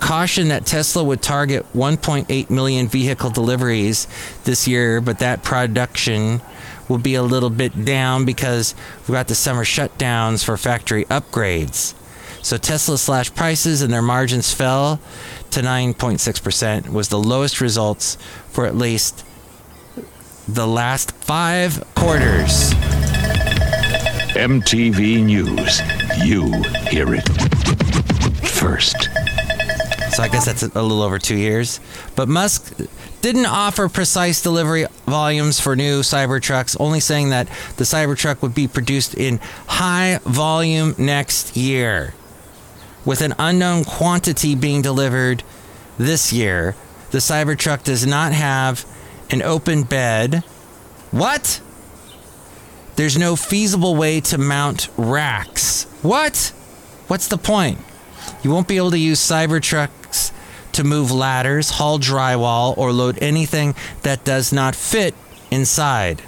cautioned 0.00 0.50
that 0.50 0.64
Tesla 0.64 1.04
would 1.04 1.20
target 1.20 1.70
1.8 1.74 2.48
million 2.48 2.88
vehicle 2.88 3.28
deliveries 3.28 4.08
this 4.44 4.66
year, 4.66 5.02
but 5.02 5.18
that 5.18 5.42
production 5.42 6.40
will 6.88 6.96
be 6.96 7.14
a 7.14 7.22
little 7.22 7.50
bit 7.50 7.84
down 7.84 8.24
because 8.24 8.74
we've 9.00 9.08
got 9.08 9.28
the 9.28 9.34
summer 9.34 9.64
shutdowns 9.64 10.42
for 10.42 10.56
factory 10.56 11.04
upgrades. 11.04 11.92
So 12.42 12.58
Tesla 12.58 12.98
slashed 12.98 13.34
prices 13.34 13.80
and 13.80 13.90
their 13.90 14.02
margins 14.02 14.52
fell 14.52 15.00
to 15.54 15.60
9.6% 15.60 16.88
was 16.88 17.08
the 17.10 17.18
lowest 17.18 17.60
results 17.60 18.18
for 18.50 18.66
at 18.66 18.74
least 18.76 19.24
the 20.48 20.66
last 20.66 21.12
five 21.12 21.84
quarters. 21.94 22.72
MTV 24.34 25.24
News. 25.24 25.80
You 26.26 26.50
hear 26.90 27.14
it 27.14 27.28
first. 28.48 29.04
So 30.10 30.24
I 30.24 30.28
guess 30.28 30.44
that's 30.44 30.64
a 30.64 30.82
little 30.82 31.02
over 31.02 31.20
two 31.20 31.36
years. 31.36 31.78
But 32.16 32.28
Musk 32.28 32.76
didn't 33.20 33.46
offer 33.46 33.88
precise 33.88 34.42
delivery 34.42 34.86
volumes 35.06 35.60
for 35.60 35.76
new 35.76 36.00
Cybertrucks, 36.00 36.76
only 36.80 36.98
saying 36.98 37.30
that 37.30 37.46
the 37.76 37.84
Cybertruck 37.84 38.42
would 38.42 38.56
be 38.56 38.66
produced 38.66 39.14
in 39.14 39.38
high 39.68 40.18
volume 40.24 40.96
next 40.98 41.56
year. 41.56 42.12
With 43.04 43.20
an 43.20 43.34
unknown 43.38 43.84
quantity 43.84 44.54
being 44.54 44.82
delivered 44.82 45.42
this 45.98 46.32
year, 46.32 46.74
the 47.10 47.18
Cybertruck 47.18 47.84
does 47.84 48.06
not 48.06 48.32
have 48.32 48.86
an 49.30 49.42
open 49.42 49.82
bed. 49.82 50.42
What? 51.10 51.60
There's 52.96 53.18
no 53.18 53.36
feasible 53.36 53.94
way 53.96 54.20
to 54.22 54.38
mount 54.38 54.88
racks. 54.96 55.84
What? 56.02 56.52
What's 57.08 57.28
the 57.28 57.38
point? 57.38 57.78
You 58.42 58.50
won't 58.50 58.68
be 58.68 58.76
able 58.76 58.90
to 58.92 58.98
use 58.98 59.20
Cybertrucks 59.20 60.32
to 60.72 60.84
move 60.84 61.10
ladders, 61.10 61.70
haul 61.70 61.98
drywall, 61.98 62.76
or 62.76 62.92
load 62.92 63.18
anything 63.22 63.74
that 64.02 64.24
does 64.24 64.52
not 64.52 64.74
fit 64.74 65.14
inside. 65.50 66.22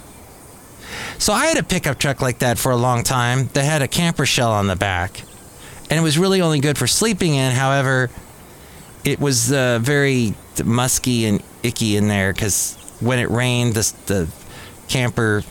So 1.17 1.33
I 1.33 1.47
had 1.47 1.57
a 1.57 1.63
pickup 1.63 1.97
truck 1.99 2.21
like 2.21 2.39
that 2.39 2.57
for 2.57 2.71
a 2.71 2.77
long 2.77 3.03
time 3.03 3.47
that 3.53 3.63
had 3.63 3.81
a 3.81 3.87
camper 3.87 4.25
shell 4.25 4.51
on 4.51 4.67
the 4.67 4.75
back. 4.75 5.23
And 5.89 5.99
it 5.99 6.03
was 6.03 6.17
really 6.17 6.41
only 6.41 6.59
good 6.59 6.77
for 6.77 6.87
sleeping 6.87 7.35
in. 7.35 7.53
However, 7.53 8.09
it 9.05 9.19
was 9.19 9.51
uh, 9.51 9.79
very 9.81 10.35
musky 10.63 11.25
and 11.25 11.41
icky 11.63 11.95
in 11.95 12.07
there 12.07 12.33
because 12.33 12.75
when 12.99 13.19
it 13.19 13.29
rained, 13.29 13.75
the, 13.75 13.93
the 14.07 14.27
camper 14.89 15.43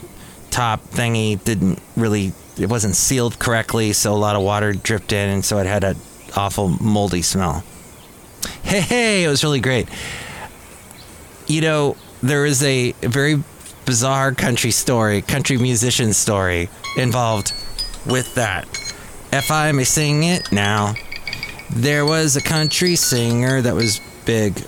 top 0.51 0.83
thingy 0.85 1.43
didn't 1.43 1.81
really, 1.95 2.33
it 2.59 2.69
wasn't 2.69 2.95
sealed 2.95 3.39
correctly. 3.39 3.93
So 3.93 4.13
a 4.13 4.15
lot 4.15 4.35
of 4.35 4.43
water 4.43 4.73
dripped 4.73 5.11
in. 5.11 5.29
And 5.29 5.43
so 5.45 5.57
it 5.57 5.65
had 5.65 5.83
a 5.83 5.95
awful 6.35 6.69
moldy 6.69 7.23
smell. 7.23 7.63
Hey, 8.63 8.81
hey, 8.81 9.23
it 9.23 9.27
was 9.27 9.43
really 9.43 9.59
great. 9.59 9.87
You 11.47 11.61
know, 11.61 11.97
there 12.21 12.45
is 12.45 12.61
a 12.63 12.91
very 13.01 13.41
bizarre 13.85 14.33
country 14.33 14.71
story, 14.71 15.21
country 15.21 15.57
musician 15.57 16.13
story 16.13 16.69
involved 16.97 17.53
with 18.05 18.35
that. 18.35 18.67
If 19.31 19.51
I 19.51 19.71
may 19.73 19.83
sing 19.83 20.23
it 20.23 20.51
now, 20.51 20.95
there 21.69 22.05
was 22.05 22.35
a 22.35 22.41
country 22.41 22.95
singer 22.95 23.61
that 23.61 23.75
was 23.75 23.99
big, 24.25 24.65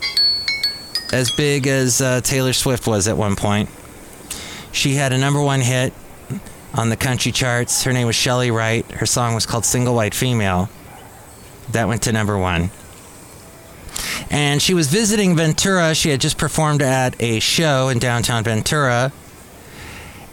as 1.13 1.31
big 1.31 1.65
as 1.65 2.01
uh, 2.01 2.21
Taylor 2.21 2.53
Swift 2.53 2.85
was 2.85 3.07
at 3.07 3.15
one 3.15 3.35
point. 3.35 3.69
She 4.71 4.95
had 4.95 5.13
a 5.13 5.17
number 5.17 5.41
one 5.41 5.61
hit 5.61 5.93
on 6.73 6.89
the 6.89 6.97
country 6.97 7.31
charts. 7.31 7.83
Her 7.83 7.93
name 7.93 8.05
was 8.05 8.15
Chely 8.15 8.51
Wright. 8.51 8.85
Her 8.91 9.05
song 9.05 9.33
was 9.33 9.45
called 9.45 9.65
Single 9.65 9.95
White 9.95 10.13
Female. 10.13 10.69
That 11.71 11.87
went 11.87 12.03
to 12.03 12.11
number 12.11 12.37
one. 12.37 12.69
And 14.29 14.61
she 14.61 14.73
was 14.73 14.87
visiting 14.87 15.35
Ventura. 15.35 15.95
She 15.95 16.09
had 16.09 16.21
just 16.21 16.37
performed 16.37 16.81
at 16.81 17.21
a 17.21 17.39
show 17.39 17.89
in 17.89 17.97
downtown 17.97 18.43
Ventura. 18.43 19.11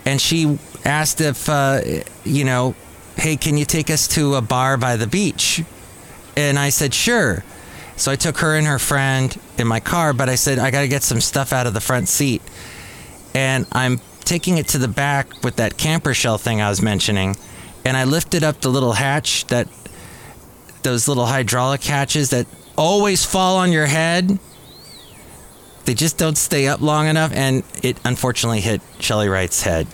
And 0.04 0.20
she 0.20 0.58
asked 0.84 1.20
if, 1.20 1.48
uh, 1.48 1.80
you 2.24 2.44
know, 2.44 2.74
hey, 3.16 3.36
can 3.36 3.56
you 3.56 3.64
take 3.64 3.90
us 3.90 4.06
to 4.08 4.34
a 4.34 4.40
bar 4.40 4.76
by 4.76 4.96
the 4.96 5.06
beach? 5.06 5.64
And 6.36 6.58
I 6.58 6.68
said, 6.68 6.94
sure. 6.94 7.44
So 7.96 8.12
I 8.12 8.16
took 8.16 8.38
her 8.38 8.54
and 8.54 8.66
her 8.66 8.78
friend 8.78 9.36
in 9.58 9.66
my 9.66 9.80
car, 9.80 10.12
but 10.12 10.28
I 10.28 10.34
said, 10.34 10.58
I 10.58 10.70
got 10.70 10.82
to 10.82 10.88
get 10.88 11.02
some 11.02 11.20
stuff 11.20 11.52
out 11.52 11.66
of 11.66 11.74
the 11.74 11.80
front 11.80 12.08
seat. 12.08 12.42
And 13.34 13.66
I'm 13.72 14.00
taking 14.20 14.58
it 14.58 14.68
to 14.68 14.78
the 14.78 14.88
back 14.88 15.42
with 15.42 15.56
that 15.56 15.78
camper 15.78 16.12
shell 16.12 16.36
thing 16.36 16.60
I 16.60 16.68
was 16.68 16.82
mentioning. 16.82 17.36
And 17.84 17.96
I 17.96 18.04
lifted 18.04 18.44
up 18.44 18.60
the 18.60 18.68
little 18.68 18.92
hatch 18.92 19.46
that 19.46 19.68
those 20.82 21.08
little 21.08 21.26
hydraulic 21.26 21.82
hatches 21.82 22.30
that 22.30 22.46
always 22.76 23.24
fall 23.24 23.56
on 23.56 23.72
your 23.72 23.86
head. 23.86 24.38
They 25.84 25.94
just 25.94 26.18
don't 26.18 26.36
stay 26.36 26.66
up 26.66 26.80
long 26.80 27.06
enough, 27.06 27.32
and 27.32 27.62
it 27.82 27.96
unfortunately 28.04 28.60
hit 28.60 28.80
Chely 28.98 29.28
Wright's 29.28 29.62
head. 29.62 29.86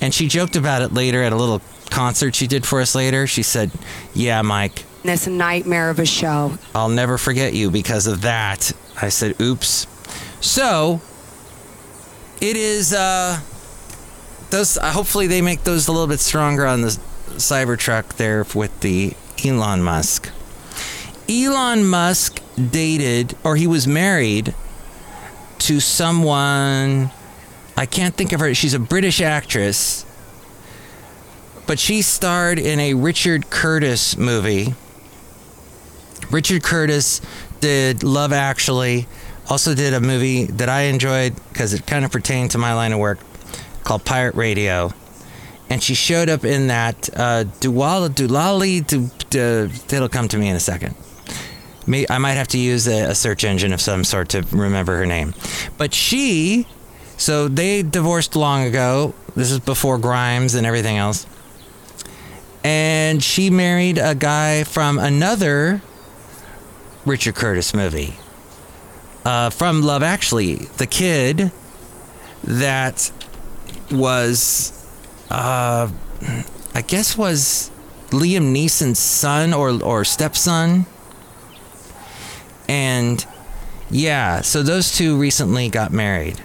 And 0.00 0.14
she 0.14 0.28
joked 0.28 0.56
about 0.56 0.82
it 0.82 0.92
later 0.92 1.22
at 1.22 1.32
a 1.32 1.36
little 1.36 1.60
concert 1.90 2.34
she 2.34 2.46
did 2.46 2.66
for 2.66 2.80
us 2.80 2.94
later. 2.94 3.26
She 3.26 3.42
said, 3.42 3.70
Yeah, 4.14 4.42
Mike, 4.42 4.84
a 5.26 5.30
nightmare 5.30 5.90
of 5.90 5.98
a 5.98 6.06
show. 6.06 6.58
I'll 6.74 6.88
never 6.88 7.18
forget 7.18 7.54
you 7.54 7.70
because 7.70 8.06
of 8.06 8.22
that. 8.22 8.72
I 9.00 9.08
said, 9.08 9.40
Oops. 9.40 9.86
So, 10.40 11.00
it 12.40 12.56
is, 12.56 12.92
uh, 12.92 13.40
those, 14.50 14.78
uh, 14.78 14.90
hopefully 14.90 15.26
they 15.26 15.42
make 15.42 15.64
those 15.64 15.88
a 15.88 15.92
little 15.92 16.06
bit 16.06 16.20
stronger 16.20 16.66
on 16.66 16.82
the 16.82 16.98
Cybertruck 17.36 18.16
there 18.16 18.44
with 18.54 18.80
the 18.80 19.14
Elon 19.44 19.82
Musk. 19.82 20.30
Elon 21.28 21.84
Musk 21.86 22.42
dated, 22.70 23.36
or 23.44 23.56
he 23.56 23.66
was 23.66 23.86
married 23.86 24.54
to 25.58 25.78
someone, 25.80 27.10
I 27.76 27.86
can't 27.86 28.14
think 28.14 28.32
of 28.32 28.40
her, 28.40 28.52
she's 28.54 28.74
a 28.74 28.78
British 28.80 29.20
actress, 29.20 30.04
but 31.70 31.78
she 31.78 32.02
starred 32.02 32.58
in 32.58 32.80
a 32.80 32.94
Richard 32.94 33.48
Curtis 33.48 34.16
movie. 34.16 34.74
Richard 36.28 36.64
Curtis 36.64 37.20
did 37.60 38.02
Love 38.02 38.32
Actually, 38.32 39.06
also 39.48 39.76
did 39.76 39.94
a 39.94 40.00
movie 40.00 40.46
that 40.46 40.68
I 40.68 40.86
enjoyed 40.86 41.36
because 41.48 41.72
it 41.72 41.86
kind 41.86 42.04
of 42.04 42.10
pertained 42.10 42.50
to 42.50 42.58
my 42.58 42.74
line 42.74 42.92
of 42.92 42.98
work 42.98 43.20
called 43.84 44.04
Pirate 44.04 44.34
Radio 44.34 44.92
and 45.70 45.80
she 45.80 45.94
showed 45.94 46.28
up 46.28 46.44
in 46.44 46.66
that 46.66 47.08
uh, 47.14 47.44
Duwala 47.60 48.08
Dulali. 48.08 48.84
Du, 48.84 49.08
du, 49.30 49.70
it'll 49.94 50.08
come 50.08 50.26
to 50.26 50.38
me 50.38 50.48
in 50.48 50.56
a 50.56 50.60
second. 50.60 50.96
I 51.86 52.18
might 52.18 52.32
have 52.32 52.48
to 52.48 52.58
use 52.58 52.88
a 52.88 53.14
search 53.14 53.44
engine 53.44 53.72
of 53.72 53.80
some 53.80 54.02
sort 54.02 54.30
to 54.30 54.42
remember 54.50 54.96
her 54.96 55.06
name. 55.06 55.34
But 55.78 55.94
she, 55.94 56.66
so 57.16 57.46
they 57.46 57.84
divorced 57.84 58.34
long 58.34 58.64
ago. 58.64 59.14
This 59.36 59.52
is 59.52 59.60
before 59.60 59.98
Grimes 59.98 60.56
and 60.56 60.66
everything 60.66 60.96
else. 60.96 61.28
And 62.62 63.22
she 63.22 63.50
married 63.50 63.98
a 63.98 64.14
guy 64.14 64.64
from 64.64 64.98
another 64.98 65.80
Richard 67.06 67.34
Curtis 67.34 67.74
movie. 67.74 68.16
Uh, 69.24 69.50
from 69.50 69.82
Love 69.82 70.02
Actually, 70.02 70.56
the 70.76 70.86
kid 70.86 71.52
that 72.44 73.12
was 73.90 74.72
uh, 75.30 75.90
I 76.74 76.82
guess 76.82 77.16
was 77.16 77.70
Liam 78.08 78.52
Neeson's 78.54 78.98
son 78.98 79.52
or 79.52 79.82
or 79.82 80.04
stepson. 80.04 80.86
And 82.68 83.24
yeah, 83.90 84.40
so 84.40 84.62
those 84.62 84.96
two 84.96 85.16
recently 85.16 85.68
got 85.68 85.92
married. 85.92 86.42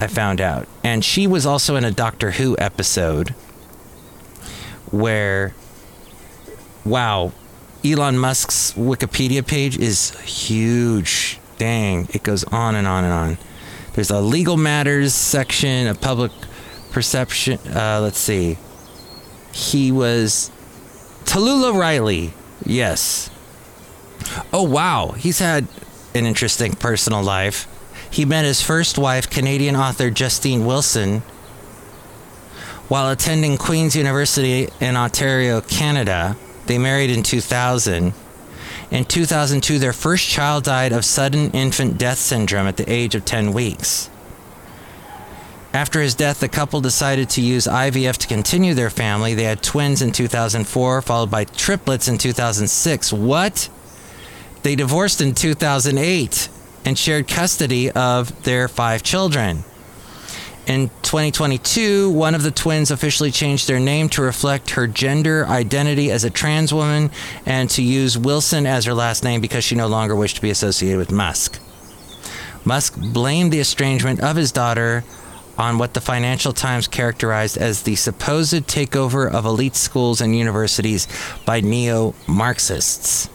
I 0.00 0.06
found 0.06 0.40
out. 0.40 0.66
And 0.84 1.04
she 1.04 1.26
was 1.26 1.46
also 1.46 1.76
in 1.76 1.84
a 1.84 1.90
Doctor 1.90 2.32
Who 2.32 2.56
episode 2.58 3.34
where 4.90 5.54
wow, 6.84 7.32
Elon 7.84 8.18
Musk's 8.18 8.72
Wikipedia 8.72 9.46
page 9.46 9.78
is 9.78 10.18
huge. 10.20 11.38
Dang, 11.58 12.08
it 12.12 12.22
goes 12.22 12.44
on 12.44 12.74
and 12.74 12.86
on 12.86 13.04
and 13.04 13.12
on. 13.12 13.38
There's 13.94 14.10
a 14.10 14.20
legal 14.20 14.56
matters 14.56 15.14
section, 15.14 15.86
a 15.86 15.94
public 15.94 16.32
perception. 16.90 17.58
Uh, 17.66 18.00
let's 18.02 18.18
see. 18.18 18.58
He 19.52 19.90
was 19.90 20.50
Tallulah 21.24 21.74
Riley. 21.78 22.34
Yes. 22.64 23.30
Oh 24.52 24.62
wow, 24.62 25.12
he's 25.12 25.38
had 25.38 25.66
an 26.14 26.26
interesting 26.26 26.72
personal 26.74 27.22
life. 27.22 27.66
He 28.10 28.24
met 28.24 28.44
his 28.44 28.62
first 28.62 28.98
wife, 28.98 29.28
Canadian 29.28 29.76
author 29.76 30.10
Justine 30.10 30.64
Wilson, 30.64 31.22
while 32.88 33.10
attending 33.10 33.56
Queen's 33.56 33.96
University 33.96 34.68
in 34.80 34.96
Ontario, 34.96 35.60
Canada. 35.60 36.36
They 36.66 36.78
married 36.78 37.10
in 37.10 37.22
2000. 37.22 38.12
In 38.90 39.04
2002, 39.04 39.78
their 39.78 39.92
first 39.92 40.28
child 40.28 40.64
died 40.64 40.92
of 40.92 41.04
sudden 41.04 41.50
infant 41.50 41.98
death 41.98 42.18
syndrome 42.18 42.66
at 42.66 42.76
the 42.76 42.90
age 42.90 43.14
of 43.14 43.24
10 43.24 43.52
weeks. 43.52 44.08
After 45.72 46.00
his 46.00 46.14
death, 46.14 46.40
the 46.40 46.48
couple 46.48 46.80
decided 46.80 47.28
to 47.30 47.42
use 47.42 47.66
IVF 47.66 48.16
to 48.18 48.26
continue 48.26 48.72
their 48.72 48.88
family. 48.88 49.34
They 49.34 49.44
had 49.44 49.62
twins 49.62 50.00
in 50.00 50.12
2004, 50.12 51.02
followed 51.02 51.30
by 51.30 51.44
triplets 51.44 52.08
in 52.08 52.16
2006. 52.16 53.12
What? 53.12 53.68
They 54.62 54.74
divorced 54.74 55.20
in 55.20 55.34
2008 55.34 56.48
and 56.86 56.96
shared 56.96 57.28
custody 57.28 57.90
of 57.90 58.44
their 58.44 58.68
five 58.68 59.02
children. 59.02 59.64
In 60.66 60.88
2022, 61.02 62.10
one 62.10 62.34
of 62.34 62.42
the 62.42 62.50
twins 62.50 62.90
officially 62.90 63.30
changed 63.30 63.68
their 63.68 63.78
name 63.78 64.08
to 64.10 64.22
reflect 64.22 64.70
her 64.70 64.88
gender 64.88 65.46
identity 65.46 66.10
as 66.10 66.24
a 66.24 66.30
trans 66.30 66.74
woman 66.74 67.12
and 67.44 67.70
to 67.70 67.82
use 67.82 68.18
Wilson 68.18 68.66
as 68.66 68.84
her 68.84 68.94
last 68.94 69.22
name 69.22 69.40
because 69.40 69.62
she 69.62 69.76
no 69.76 69.86
longer 69.86 70.16
wished 70.16 70.36
to 70.36 70.42
be 70.42 70.50
associated 70.50 70.98
with 70.98 71.12
Musk. 71.12 71.60
Musk 72.64 72.98
blamed 72.98 73.52
the 73.52 73.60
estrangement 73.60 74.20
of 74.20 74.34
his 74.34 74.50
daughter 74.50 75.04
on 75.56 75.78
what 75.78 75.94
the 75.94 76.00
Financial 76.00 76.52
Times 76.52 76.88
characterized 76.88 77.56
as 77.56 77.82
the 77.82 77.94
supposed 77.94 78.66
takeover 78.66 79.30
of 79.30 79.46
elite 79.46 79.76
schools 79.76 80.20
and 80.20 80.36
universities 80.36 81.06
by 81.44 81.60
neo 81.60 82.12
Marxists. 82.26 83.30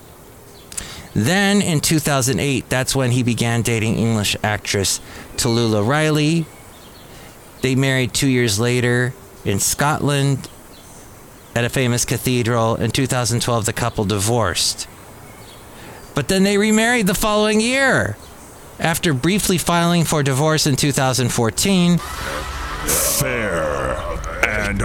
Then 1.13 1.61
in 1.61 1.79
2008, 1.79 2.69
that's 2.69 2.93
when 2.93 3.11
he 3.11 3.23
began 3.23 3.61
dating 3.61 3.95
English 3.95 4.35
actress 4.43 4.99
Tallulah 5.37 5.87
Riley. 5.87 6.45
They 7.61 7.75
married 7.75 8.13
two 8.13 8.27
years 8.27 8.59
later 8.59 9.13
in 9.45 9.59
Scotland 9.59 10.49
at 11.55 11.63
a 11.63 11.69
famous 11.69 12.05
cathedral. 12.05 12.75
In 12.75 12.91
2012, 12.91 13.65
the 13.65 13.73
couple 13.73 14.05
divorced. 14.05 14.87
But 16.15 16.27
then 16.27 16.43
they 16.43 16.57
remarried 16.57 17.07
the 17.07 17.13
following 17.13 17.61
year. 17.61 18.17
After 18.79 19.13
briefly 19.13 19.57
filing 19.57 20.03
for 20.05 20.23
divorce 20.23 20.65
in 20.65 20.75
2014, 20.75 21.99
Fair 22.87 23.95
and 24.43 24.81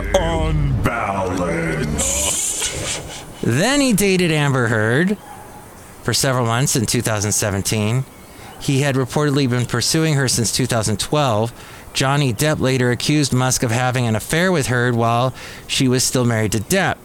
unbalanced. 1.97 3.25
then 3.43 3.81
he 3.81 3.95
dated 3.95 4.31
Amber 4.31 4.69
Heard 4.69 5.17
for 6.03 6.13
several 6.13 6.45
months 6.45 6.77
in 6.77 6.85
2017. 6.85 8.05
He 8.61 8.81
had 8.83 8.97
reportedly 8.97 9.49
been 9.49 9.65
pursuing 9.67 10.15
her 10.15 10.29
since 10.29 10.53
2012. 10.53 11.53
Johnny 11.97 12.35
Depp 12.35 12.61
later 12.61 12.91
accused 12.91 13.33
Musk 13.33 13.63
of 13.63 13.71
having 13.71 14.07
an 14.07 14.15
affair 14.15 14.53
with 14.53 14.67
Heard 14.67 14.95
while 14.95 15.33
she 15.67 15.89
was 15.89 16.05
still 16.05 16.27
married 16.27 16.53
to 16.53 16.59
Depp. 16.59 16.99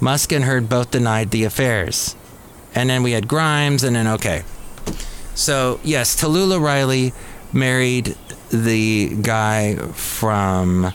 Musk 0.00 0.30
and 0.30 0.44
Heard 0.44 0.68
both 0.68 0.92
denied 0.92 1.32
the 1.32 1.42
affairs. 1.42 2.14
And 2.76 2.88
then 2.88 3.02
we 3.02 3.10
had 3.10 3.26
Grimes, 3.26 3.82
and 3.82 3.96
then 3.96 4.06
okay. 4.06 4.44
So, 5.34 5.80
yes, 5.82 6.14
Tallulah 6.14 6.60
Riley 6.60 7.12
married 7.52 8.16
the 8.50 9.16
guy 9.20 9.74
from. 9.74 10.92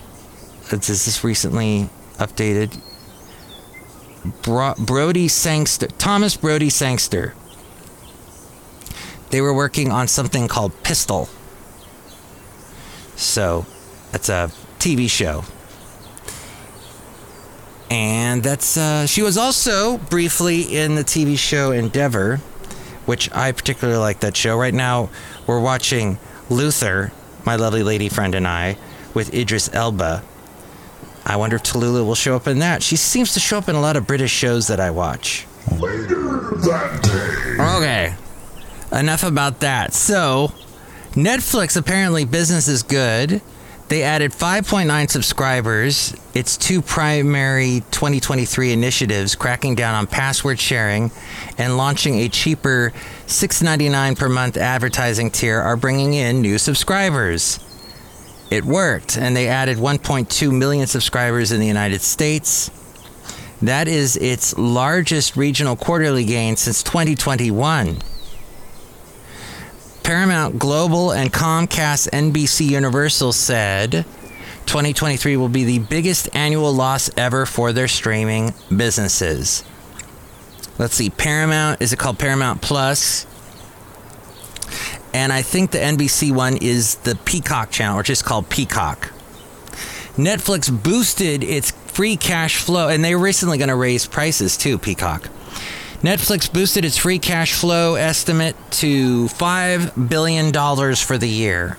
Is 0.72 0.88
this 0.88 1.22
recently 1.22 1.90
updated? 2.20 2.80
Bro- 4.44 4.76
Brodie-Sangster, 4.80 5.88
Thomas 5.98 6.38
Brodie-Sangster. 6.38 7.34
They 9.32 9.42
were 9.42 9.54
working 9.54 9.92
on 9.92 10.08
something 10.08 10.48
called 10.48 10.72
Pistol. 10.84 11.28
So, 13.20 13.66
that's 14.12 14.30
a 14.30 14.50
TV 14.80 15.10
show. 15.10 15.44
And 17.92 18.44
that's 18.44 18.78
uh, 18.78 19.08
she 19.08 19.22
was 19.22 19.38
also 19.38 19.98
briefly 19.98 20.62
in 20.62 20.96
the 20.96 21.04
TV 21.04 21.38
show 21.38 21.72
Endeavour, 21.72 22.38
which 23.06 23.30
I 23.36 23.52
particularly 23.52 24.00
like 24.00 24.20
that 24.22 24.38
show. 24.38 24.58
Right 24.58 24.74
now, 24.74 25.10
we're 25.48 25.60
watching 25.60 26.20
Luther, 26.50 27.12
my 27.46 27.56
lovely 27.56 27.84
lady 27.84 28.08
friend 28.08 28.36
and 28.36 28.48
I, 28.48 28.78
with 29.14 29.34
Idris 29.34 29.70
Elba. 29.74 30.24
I 31.26 31.36
wonder 31.36 31.58
if 31.58 31.64
Tallulah 31.64 32.06
will 32.06 32.16
show 32.16 32.36
up 32.36 32.48
in 32.48 32.60
that. 32.60 32.82
She 32.84 32.96
seems 32.96 33.34
to 33.34 33.40
show 33.40 33.58
up 33.58 33.68
in 33.68 33.76
a 33.76 33.82
lot 33.82 33.98
of 33.98 34.08
British 34.08 34.32
shows 34.32 34.68
that 34.68 34.80
I 34.80 34.92
watch. 34.92 35.46
Later 35.78 36.56
that 36.62 37.04
day. 37.04 37.64
Okay. 37.78 38.16
Enough 38.98 39.24
about 39.24 39.60
that. 39.60 39.94
So, 39.94 40.54
Netflix 41.14 41.76
apparently 41.76 42.26
business 42.26 42.68
is 42.68 42.84
good. 42.84 43.42
They 43.88 44.04
added 44.04 44.32
5.9 44.32 45.10
subscribers. 45.10 46.16
Its 46.36 46.56
two 46.56 46.84
primary 46.84 47.82
2023 47.90 48.72
initiatives, 48.72 49.34
cracking 49.34 49.74
down 49.74 49.96
on 49.96 50.06
password 50.06 50.60
sharing 50.60 51.12
and 51.58 51.76
launching 51.76 52.20
a 52.20 52.30
cheaper 52.30 52.94
$6.99 53.26 54.20
per 54.20 54.30
month 54.30 54.58
advertising 54.58 55.32
tier, 55.32 55.60
are 55.60 55.76
bringing 55.76 56.14
in 56.14 56.42
new 56.42 56.60
subscribers. 56.60 57.60
It 58.52 58.64
worked, 58.64 59.18
and 59.18 59.36
they 59.36 59.48
added 59.48 59.78
1.2 59.78 60.56
million 60.56 60.86
subscribers 60.86 61.52
in 61.52 61.60
the 61.60 61.68
United 61.68 62.02
States. 62.02 62.70
That 63.64 63.88
is 63.88 64.16
its 64.18 64.56
largest 64.56 65.36
regional 65.36 65.76
quarterly 65.76 66.26
gain 66.26 66.56
since 66.56 66.84
2021. 66.84 67.98
Paramount 70.10 70.58
Global 70.58 71.12
and 71.12 71.32
Comcast 71.32 72.10
NBC 72.10 72.68
Universal 72.72 73.32
said 73.32 73.92
2023 74.66 75.38
will 75.38 75.50
be 75.50 75.66
the 75.66 75.78
biggest 75.78 76.36
annual 76.36 76.74
loss 76.74 77.12
ever 77.16 77.46
for 77.46 77.74
their 77.74 77.88
streaming 77.88 78.56
businesses. 78.76 79.64
Let's 80.80 80.96
see, 80.96 81.12
Paramount, 81.12 81.80
is 81.80 81.94
it 81.94 82.00
called 82.00 82.18
Paramount 82.18 82.60
Plus? 82.60 83.28
And 85.14 85.32
I 85.32 85.44
think 85.44 85.70
the 85.70 85.78
NBC 85.78 86.32
one 86.32 86.58
is 86.58 86.96
the 86.96 87.14
Peacock 87.14 87.70
channel, 87.70 87.98
which 88.00 88.10
is 88.10 88.24
called 88.24 88.50
Peacock. 88.50 89.14
Netflix 90.16 90.72
boosted 90.72 91.44
its 91.44 91.70
free 91.70 92.18
cash 92.18 92.56
flow, 92.56 92.90
and 92.90 93.06
they're 93.06 93.20
recently 93.20 93.60
going 93.60 93.70
to 93.70 93.76
raise 93.76 94.08
prices 94.08 94.58
too, 94.58 94.80
Peacock. 94.80 95.30
Netflix 96.02 96.52
boosted 96.52 96.86
its 96.86 96.98
free 96.98 97.20
cash 97.20 97.54
flow 97.54 97.96
estimate 97.96 98.56
to 98.72 99.26
$5 99.26 100.10
billion 100.10 100.54
for 100.96 101.18
the 101.18 101.28
year. 101.28 101.78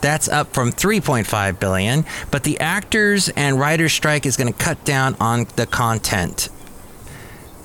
That's 0.00 0.28
up 0.28 0.54
from 0.54 0.70
3.5 0.70 1.58
billion, 1.58 2.04
but 2.30 2.44
the 2.44 2.60
actors 2.60 3.28
and 3.30 3.58
writers 3.58 3.92
strike 3.92 4.26
is 4.26 4.36
going 4.36 4.52
to 4.52 4.58
cut 4.58 4.84
down 4.84 5.16
on 5.18 5.46
the 5.56 5.66
content 5.66 6.50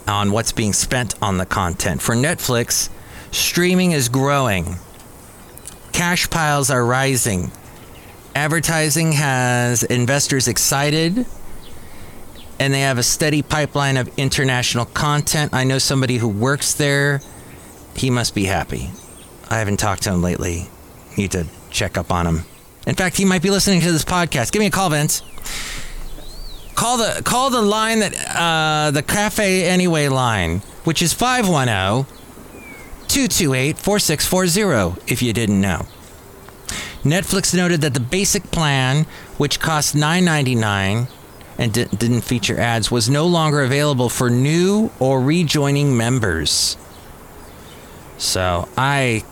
on 0.08 0.32
what's 0.32 0.51
being 0.51 0.73
spent 0.73 1.13
on 1.21 1.38
the 1.38 1.45
content. 1.45 2.01
For 2.01 2.15
Netflix, 2.15 2.89
streaming 3.32 3.91
is 3.91 4.10
growing. 4.10 4.77
Cash 5.91 6.27
piles 6.32 6.71
are 6.71 6.84
rising. 6.84 7.51
Advertising 8.34 9.12
has 9.12 9.84
investors 9.84 10.47
excited 10.47 11.27
and 12.60 12.74
they 12.74 12.82
have 12.82 12.98
a 12.98 13.04
steady 13.04 13.42
pipeline 13.42 13.98
of 13.98 14.10
international 14.18 14.86
content. 14.86 15.54
I 15.54 15.63
know 15.63 15.78
somebody 15.78 16.18
who 16.18 16.28
works 16.28 16.74
there. 16.74 17.22
He 17.96 18.10
must 18.10 18.36
be 18.36 18.46
happy. 18.46 18.89
I 19.50 19.60
haven't 19.60 19.78
talked 19.78 20.04
to 20.04 20.12
him 20.13 20.22
lately. 20.22 20.68
Need 21.18 21.32
to 21.32 21.48
check 21.70 21.98
up 21.98 22.12
on 22.12 22.26
him. 22.28 22.42
In 22.86 22.96
fact, 22.96 23.18
he 23.18 23.26
might 23.26 23.42
be 23.42 23.50
listening 23.50 23.82
to 23.82 23.92
this 23.92 24.04
podcast. 24.04 24.52
Give 24.52 24.60
me 24.60 24.68
a 24.68 24.72
call, 24.72 24.89
Vince. 24.89 25.22
Call 26.76 26.98
the 26.98 27.22
call 27.24 27.50
the 27.50 27.62
line 27.62 28.00
that 28.00 28.13
uh, 28.36 28.92
the 28.92 29.04
Cafe 29.04 29.63
Anyway 29.66 30.08
line, 30.08 30.60
which 30.84 31.02
is 31.02 31.13
510 31.13 32.12
228 33.08 33.78
4640 33.78 35.12
if 35.12 35.22
you 35.22 35.34
didn't 35.34 35.62
know. 35.62 35.86
Netflix 37.04 37.54
noted 37.54 37.82
that 37.82 37.94
the 37.94 38.00
basic 38.00 38.50
plan, 38.50 39.06
which 39.38 39.60
costs 39.60 39.94
$9.99 39.94 41.08
and 41.58 41.74
di- 41.74 41.86
didn't 41.86 42.22
feature 42.22 42.60
ads, 42.60 42.92
was 42.92 43.10
no 43.10 43.28
longer 43.28 43.62
available 43.62 44.10
for 44.10 44.30
new 44.30 44.92
or 45.00 45.22
rejoining 45.22 45.96
members. 45.96 46.78
So 48.18 48.68
I, 48.78 49.24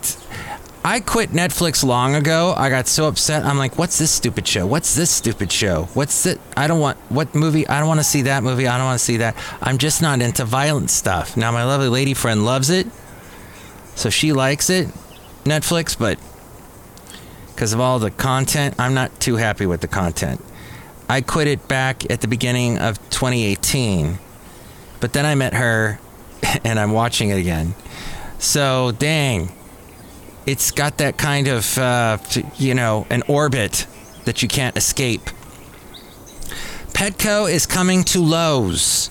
I 0.84 1.00
quit 1.00 1.30
Netflix 1.30 1.84
long 1.84 2.14
ago. 2.14 2.54
I 2.56 2.68
got 2.68 2.86
so 2.86 3.06
upset. 3.06 3.44
I'm 3.44 3.58
like, 3.58 3.78
what's 3.78 3.98
this 3.98 4.10
stupid 4.10 4.46
show? 4.46 4.66
What's 4.66 4.94
this 4.94 5.10
stupid 5.10 5.50
show? 5.50 5.84
What's 5.94 6.26
it? 6.26 6.40
I 6.56 6.66
don't 6.66 6.80
want 6.80 6.98
what 7.08 7.34
movie? 7.34 7.66
I 7.68 7.78
don't 7.78 7.88
want 7.88 8.00
to 8.00 8.04
see 8.04 8.22
that 8.22 8.42
movie. 8.42 8.66
I 8.66 8.76
don't 8.76 8.86
want 8.86 8.98
to 8.98 9.04
see 9.04 9.18
that. 9.18 9.36
I'm 9.60 9.78
just 9.78 10.02
not 10.02 10.20
into 10.20 10.44
violent 10.44 10.90
stuff. 10.90 11.36
Now 11.36 11.52
my 11.52 11.64
lovely 11.64 11.88
lady 11.88 12.14
friend 12.14 12.44
loves 12.44 12.70
it, 12.70 12.86
so 13.94 14.10
she 14.10 14.32
likes 14.32 14.70
it, 14.70 14.88
Netflix, 15.44 15.98
but 15.98 16.18
because 17.54 17.72
of 17.72 17.80
all 17.80 17.98
the 17.98 18.10
content, 18.10 18.74
I'm 18.78 18.94
not 18.94 19.20
too 19.20 19.36
happy 19.36 19.66
with 19.66 19.80
the 19.82 19.88
content. 19.88 20.40
I 21.12 21.20
quit 21.20 21.46
it 21.46 21.68
back 21.68 22.10
at 22.10 22.22
the 22.22 22.26
beginning 22.26 22.78
of 22.78 22.96
2018, 23.10 24.18
but 24.98 25.12
then 25.12 25.26
I 25.26 25.34
met 25.34 25.52
her, 25.52 26.00
and 26.64 26.80
I'm 26.80 26.92
watching 26.92 27.28
it 27.28 27.36
again. 27.36 27.74
So 28.38 28.92
dang, 28.92 29.52
it's 30.46 30.70
got 30.70 30.96
that 30.96 31.18
kind 31.18 31.48
of 31.48 31.76
uh, 31.76 32.16
you 32.56 32.72
know 32.72 33.06
an 33.10 33.24
orbit 33.28 33.86
that 34.24 34.42
you 34.42 34.48
can't 34.48 34.74
escape. 34.74 35.20
Petco 36.94 37.46
is 37.46 37.66
coming 37.66 38.04
to 38.04 38.22
Lowe's. 38.22 39.10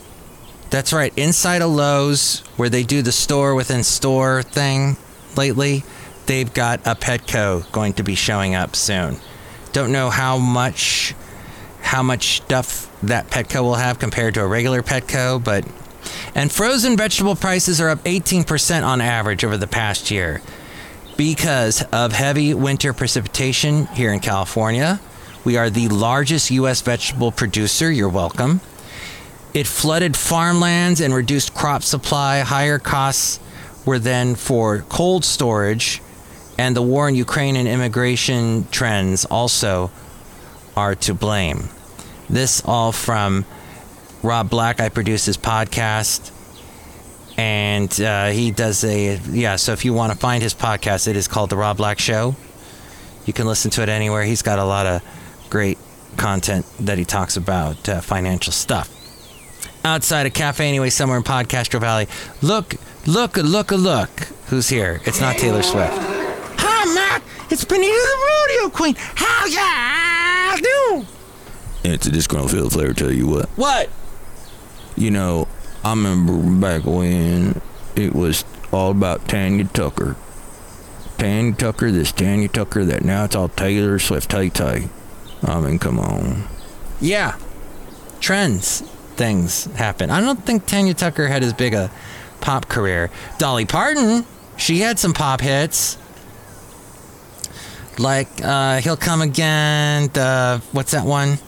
That's 0.72 0.92
right, 0.94 1.16
inside 1.16 1.62
of 1.62 1.70
Lowe's, 1.70 2.40
where 2.58 2.70
they 2.70 2.82
do 2.82 3.04
the 3.04 3.12
store 3.12 3.54
within 3.54 3.84
store 3.84 4.42
thing 4.42 4.98
lately, 5.38 5.84
they've 6.26 6.52
got 6.52 6.80
a 6.80 6.96
Petco 6.96 7.72
going 7.72 7.94
to 7.94 8.04
be 8.04 8.16
showing 8.16 8.56
up 8.56 8.76
soon. 8.76 9.18
Don't 9.72 9.92
know 9.92 10.10
how 10.10 10.40
much 10.40 11.14
how 11.92 12.02
much 12.02 12.38
stuff 12.38 12.90
that 13.04 13.30
Petco 13.30 13.62
will 13.64 13.76
have 13.76 14.00
compared 14.00 14.34
to 14.34 14.42
a 14.42 14.48
regular 14.48 14.82
Petco, 14.82 15.44
but 15.44 15.66
and 16.34 16.50
frozen 16.50 16.96
vegetable 16.96 17.36
prices 17.36 17.82
are 17.82 17.90
up 17.90 18.02
18% 18.06 18.86
on 18.86 19.02
average 19.02 19.44
over 19.44 19.58
the 19.58 19.68
past 19.68 20.10
year 20.10 20.42
because 21.18 21.82
of 21.92 22.14
heavy 22.14 22.54
winter 22.54 22.94
precipitation 22.94 23.88
here 23.88 24.14
in 24.14 24.22
California. 24.22 25.02
We 25.44 25.58
are 25.58 25.70
the 25.70 25.90
largest 25.90 26.50
U.S. 26.52 26.80
vegetable 26.80 27.34
producer. 27.34 27.92
You're 27.92 28.08
welcome. 28.08 28.62
It 29.54 29.68
flooded 29.68 30.16
farmlands 30.16 31.02
and 31.02 31.14
reduced 31.14 31.54
crop 31.54 31.84
supply. 31.84 32.40
Higher 32.40 32.80
costs 32.80 33.42
were 33.86 34.00
then 34.00 34.36
for 34.36 34.86
cold 34.88 35.26
storage, 35.26 36.02
and 36.58 36.74
the 36.74 36.82
war 36.82 37.10
in 37.10 37.16
Ukraine 37.16 37.58
and 37.58 37.68
immigration 37.68 38.66
trends 38.72 39.26
also 39.26 39.92
are 40.78 40.96
to 40.96 41.14
blame. 41.14 41.68
This 42.32 42.64
all 42.64 42.94
from 42.94 43.46
Rob 44.24 44.50
Black. 44.50 44.80
I 44.80 44.88
produce 44.88 45.26
his 45.26 45.38
podcast, 45.38 46.32
and 47.38 47.92
uh, 48.00 48.30
he 48.30 48.52
does 48.52 48.86
a 48.86 49.20
yeah. 49.30 49.58
So 49.58 49.74
if 49.74 49.84
you 49.84 49.94
want 49.94 50.14
to 50.14 50.18
find 50.18 50.42
his 50.42 50.54
podcast, 50.54 51.10
it 51.10 51.18
is 51.18 51.28
called 51.28 51.50
The 51.50 51.58
Rob 51.58 51.76
Black 51.76 52.00
Show. 52.00 52.38
You 53.26 53.34
can 53.34 53.48
listen 53.48 53.70
to 53.72 53.84
it 53.84 53.90
anywhere. 53.90 54.24
He's 54.24 54.42
got 54.44 54.60
a 54.60 54.64
lot 54.64 54.86
of 54.86 55.02
great 55.50 55.78
content 56.16 56.66
that 56.80 56.98
he 56.98 57.04
talks 57.04 57.36
about 57.36 57.90
uh, 57.90 58.00
financial 58.00 58.54
stuff. 58.54 58.90
Outside 59.84 60.26
a 60.26 60.30
cafe, 60.30 60.70
anyway, 60.70 60.90
somewhere 60.90 61.18
in 61.18 61.24
Podcastro 61.24 61.82
Valley. 61.82 62.08
Look, 62.42 62.76
look, 63.06 63.36
look, 63.36 63.72
look. 63.72 64.10
Who's 64.48 64.70
here? 64.70 65.02
It's 65.04 65.20
not 65.20 65.36
Taylor 65.36 65.64
Swift. 65.64 65.94
Hi, 65.98 66.94
Matt. 66.94 67.24
It's 67.52 67.66
Benita 67.66 67.92
the 67.92 68.60
Rodeo 68.62 68.70
Queen. 68.70 68.96
How 68.98 69.46
ya 69.48 70.56
do? 70.62 71.06
It's 71.84 72.06
a 72.06 72.12
disgruntled 72.12 72.72
flavor, 72.72 72.94
tell 72.94 73.12
you 73.12 73.28
what. 73.28 73.50
What? 73.50 73.90
You 74.96 75.12
know, 75.12 75.48
I 75.84 75.92
remember 75.92 76.34
back 76.60 76.86
when 76.86 77.60
it 77.96 78.14
was 78.14 78.46
all 78.72 78.92
about 78.92 79.28
Tanya 79.28 79.66
Tucker. 79.66 80.16
Tanya 81.18 81.54
Tucker, 81.54 81.92
this 81.92 82.12
Tanya 82.12 82.48
Tucker, 82.48 82.86
that 82.86 83.04
now 83.04 83.26
it's 83.26 83.36
all 83.36 83.50
Taylor 83.50 84.00
Swift, 84.00 84.30
Tay 84.30 84.50
Tay. 84.50 84.90
I 85.44 85.60
mean, 85.60 85.80
come 85.80 86.00
on. 86.00 86.48
Yeah. 87.00 87.38
Trends, 88.20 88.82
things 89.16 89.66
happen. 89.76 90.12
I 90.12 90.22
don't 90.22 90.46
think 90.46 90.66
Tanya 90.68 90.94
Tucker 90.94 91.28
had 91.28 91.44
as 91.44 91.54
big 91.54 91.74
a 91.74 91.92
pop 92.42 92.70
career. 92.70 93.10
Dolly 93.40 93.66
Parton, 93.66 94.26
she 94.58 94.80
had 94.80 95.00
some 95.00 95.14
pop 95.14 95.42
hits. 95.42 95.98
Like 97.98 98.30
uh, 98.44 98.82
He'll 98.82 98.98
Come 98.98 99.22
Again, 99.22 100.10
the, 100.14 100.62
what's 100.72 100.92
that 100.92 101.06
one? 101.06 101.40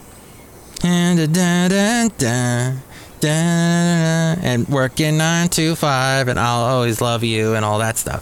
And 4.44 4.68
working 4.68 5.18
nine 5.18 5.48
to 5.50 5.76
five, 5.76 6.28
and 6.28 6.38
I'll 6.38 6.66
always 6.66 7.00
love 7.00 7.24
you, 7.24 7.56
and 7.56 7.64
all 7.64 7.80
that 7.80 7.98
stuff. 7.98 8.22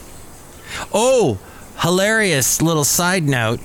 Oh, 0.93 1.39
hilarious 1.79 2.61
little 2.61 2.83
side 2.83 3.23
note. 3.23 3.59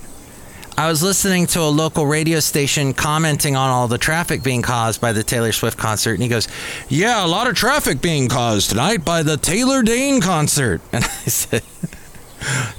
I 0.79 0.89
was 0.89 1.03
listening 1.03 1.47
to 1.49 1.61
a 1.61 1.69
local 1.69 2.07
radio 2.07 2.41
station 2.41 2.95
commenting 2.95 3.55
on 3.55 3.71
all 3.71 3.87
the 3.87 3.99
traffic 3.99 4.43
being 4.43 4.63
caused 4.63 5.01
by 5.01 5.13
the 5.13 5.23
Taylor 5.23 5.53
Swift 5.53 5.77
concert, 5.77 6.15
and 6.15 6.23
he 6.23 6.29
goes, 6.29 6.49
Yeah, 6.89 7.25
a 7.25 7.29
lot 7.29 7.49
of 7.49 7.55
traffic 7.55 8.01
being 8.01 8.29
caused 8.29 8.71
tonight 8.71 9.05
by 9.05 9.23
the 9.23 9.37
Taylor 9.37 9.83
Dayne 9.83 10.23
concert. 10.23 10.81
And 10.93 11.05
I 11.05 11.09
said, 11.09 11.63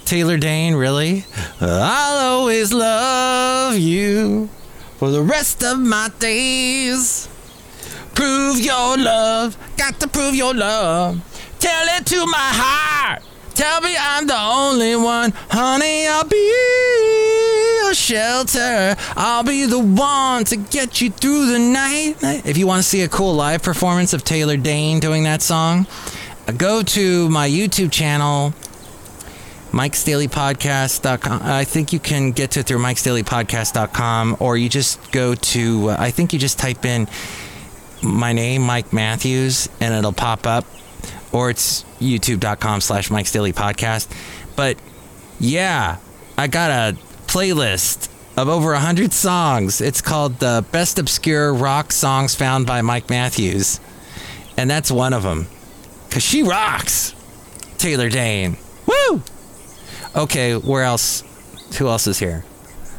Taylor 0.06 0.38
Dayne, 0.38 0.74
really? 0.74 1.26
I'll 1.62 2.40
always 2.40 2.74
love 2.74 3.78
you 3.78 4.50
for 4.98 5.12
the 5.12 5.22
rest 5.22 5.64
of 5.64 5.80
my 5.80 6.10
days. 6.20 7.30
Prove 8.16 8.60
your 8.60 8.98
love, 8.98 9.58
got 9.78 10.00
to 10.00 10.08
prove 10.08 10.36
your 10.36 10.54
love. 10.54 11.22
Tell 11.60 11.98
it 11.98 12.06
to 12.08 12.26
my 12.26 12.50
heart. 12.54 13.24
Tell 13.54 13.82
me 13.82 13.96
I'm 14.00 14.28
the 14.28 14.38
only 14.38 14.96
one. 14.96 15.34
Honey, 15.50 16.08
I'll 16.08 16.24
be 16.24 16.38
your 17.84 17.94
shelter. 17.94 18.96
I'll 19.16 19.44
be 19.44 19.66
the 19.66 19.80
one 19.80 20.44
to 20.46 20.58
get 20.58 21.02
you 21.02 21.10
through 21.10 21.48
the 21.48 21.60
night. 21.60 22.18
If 22.46 22.58
you 22.58 22.68
want 22.68 22.84
to 22.84 22.88
see 22.88 23.02
a 23.02 23.08
cool 23.08 23.34
live 23.34 23.64
performance 23.64 24.14
of 24.14 24.24
Taylor 24.24 24.58
Dayne 24.58 25.00
doing 25.00 25.24
that 25.24 25.42
song, 25.42 25.88
uh, 26.48 26.52
go 26.52 26.84
to 26.84 27.30
my 27.30 27.50
YouTube 27.50 27.92
channel, 27.92 28.54
Mike's 29.78 30.04
Daily 30.04 30.28
Podcast.com. 30.28 31.44
I 31.44 31.64
think 31.64 31.94
you 31.94 32.00
can 32.00 32.32
get 32.32 32.50
to 32.52 32.62
it 32.62 32.66
through 32.66 32.80
Mike's 32.80 33.04
Daily 33.04 33.22
Podcast.com, 33.22 34.38
or 34.40 34.58
you 34.58 34.70
just 34.70 35.12
go 35.12 35.36
to, 35.36 35.92
uh, 35.92 35.98
I 36.00 36.10
think 36.10 36.34
you 36.34 36.40
just 36.40 36.58
type 36.58 36.84
in 36.84 37.08
my 38.02 38.34
name, 38.34 38.64
Mike 38.64 38.92
Matthews, 38.92 39.70
and 39.80 39.94
it'll 39.94 40.14
pop 40.14 40.48
up 40.48 40.66
or 41.32 41.52
it's 41.52 41.84
youtube.com 42.00 42.82
slash 42.82 43.12
Mike's 43.12 43.32
Daily 43.32 43.54
Podcast. 43.54 44.08
But 44.56 44.80
yeah, 45.40 45.98
I 46.40 46.48
got 46.48 46.72
a 46.72 46.98
playlist 47.28 48.10
of 48.36 48.50
over 48.50 48.72
100 48.72 49.14
songs. 49.14 49.80
It's 49.80 50.02
called 50.02 50.40
the 50.40 50.66
Best 50.72 50.98
Obscure 50.98 51.54
Rock 51.54 51.92
Songs 51.92 52.34
Found 52.34 52.66
by 52.66 52.82
Mike 52.82 53.12
Matthews. 53.12 53.80
And 54.58 54.72
that's 54.72 54.90
one 54.90 55.14
of 55.14 55.22
them. 55.22 55.46
Because 56.10 56.24
she 56.24 56.42
rocks. 56.42 57.14
Taylor 57.78 58.10
Dayne. 58.10 58.58
Woo! 58.88 59.22
Okay, 60.16 60.56
where 60.56 60.84
else? 60.84 61.24
Who 61.78 61.88
else 61.88 62.08
is 62.08 62.20
here? 62.20 62.44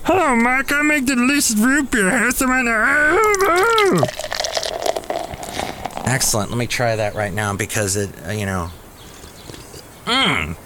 Hello, 0.05 0.37
Mike. 0.37 0.73
I 0.73 0.83
make 0.83 1.07
the 1.07 1.16
delicious 1.16 1.57
root 1.57 1.90
beer. 1.90 2.11
Have 2.11 2.35
some 2.35 2.51
right 2.51 2.64
now. 2.64 4.03
Excellent. 6.05 6.51
Let 6.51 6.59
me 6.59 6.66
try 6.66 6.97
that 6.97 7.14
right 7.14 7.33
now 7.33 7.55
because 7.55 7.97
it, 7.97 8.11
uh, 8.27 8.31
you 8.31 8.47
know. 8.47 8.71
Mmm. 10.05 10.57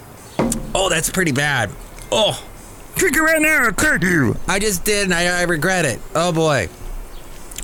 Oh, 0.73 0.89
that's 0.89 1.09
pretty 1.09 1.31
bad. 1.31 1.71
Oh. 2.11 2.41
Drink 2.95 3.17
it 3.17 3.21
right 3.21 3.41
now, 3.41 3.71
curse 3.71 4.03
you. 4.03 4.37
I 4.47 4.59
just 4.59 4.85
did, 4.85 5.05
and 5.05 5.13
I, 5.13 5.41
I 5.41 5.43
regret 5.43 5.85
it. 5.85 5.99
Oh 6.13 6.31
boy. 6.31 6.69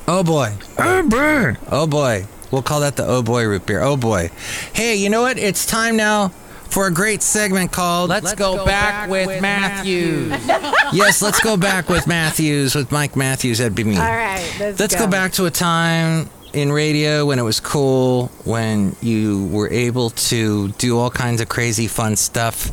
Oh 0.08 0.24
boy. 0.24 0.54
Oh, 0.78 1.08
boy. 1.08 1.56
Oh 1.70 1.86
boy. 1.86 2.26
We'll 2.52 2.64
call 2.64 2.80
that 2.80 2.96
the 2.96 3.06
oh 3.06 3.22
boy 3.22 3.46
root 3.46 3.66
beer. 3.66 3.82
Oh 3.82 3.96
boy. 3.96 4.32
Hey, 4.74 4.96
you 4.96 5.10
know 5.10 5.22
what? 5.22 5.38
It's 5.38 5.66
time 5.66 5.96
now 5.96 6.32
for 6.70 6.88
a 6.88 6.92
great 6.92 7.22
segment 7.22 7.72
called 7.72 8.10
Let's, 8.10 8.34
go, 8.36 8.66
back, 8.66 9.10
with, 9.10 9.42
Matthews. 9.42 10.32
Yes, 10.92 11.22
let's 11.22 11.40
go 11.40 11.56
back 11.56 11.88
with 11.88 12.08
Matthews, 12.08 12.74
with 12.74 12.92
Mike 12.92 13.16
Matthews. 13.16 13.60
That'd 13.60 13.76
be 13.76 13.84
me. 13.84 13.96
All 13.96 14.04
right, 14.04 14.44
let's, 14.60 14.80
Let's 14.80 14.96
go 14.96 15.08
back 15.08 15.34
to 15.34 15.46
a 15.46 15.52
time 15.52 16.30
in 16.52 16.72
radio 16.72 17.28
when 17.28 17.38
it 17.38 17.44
was 17.44 17.60
cool, 17.60 18.28
when 18.44 18.96
you 19.02 19.46
were 19.48 19.70
able 19.70 20.10
to 20.10 20.70
do 20.70 20.98
all 20.98 21.12
kinds 21.12 21.42
of 21.42 21.50
crazy 21.50 21.88
fun 21.88 22.16
stuff. 22.16 22.72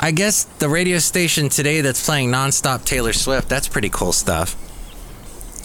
I 0.00 0.10
guess 0.10 0.44
the 0.44 0.68
radio 0.68 0.98
station 0.98 1.48
today 1.48 1.80
that's 1.80 2.04
playing 2.04 2.32
nonstop 2.32 2.84
Taylor 2.84 3.12
Swift, 3.12 3.48
that's 3.48 3.68
pretty 3.68 3.90
cool 3.90 4.12
stuff. 4.12 4.56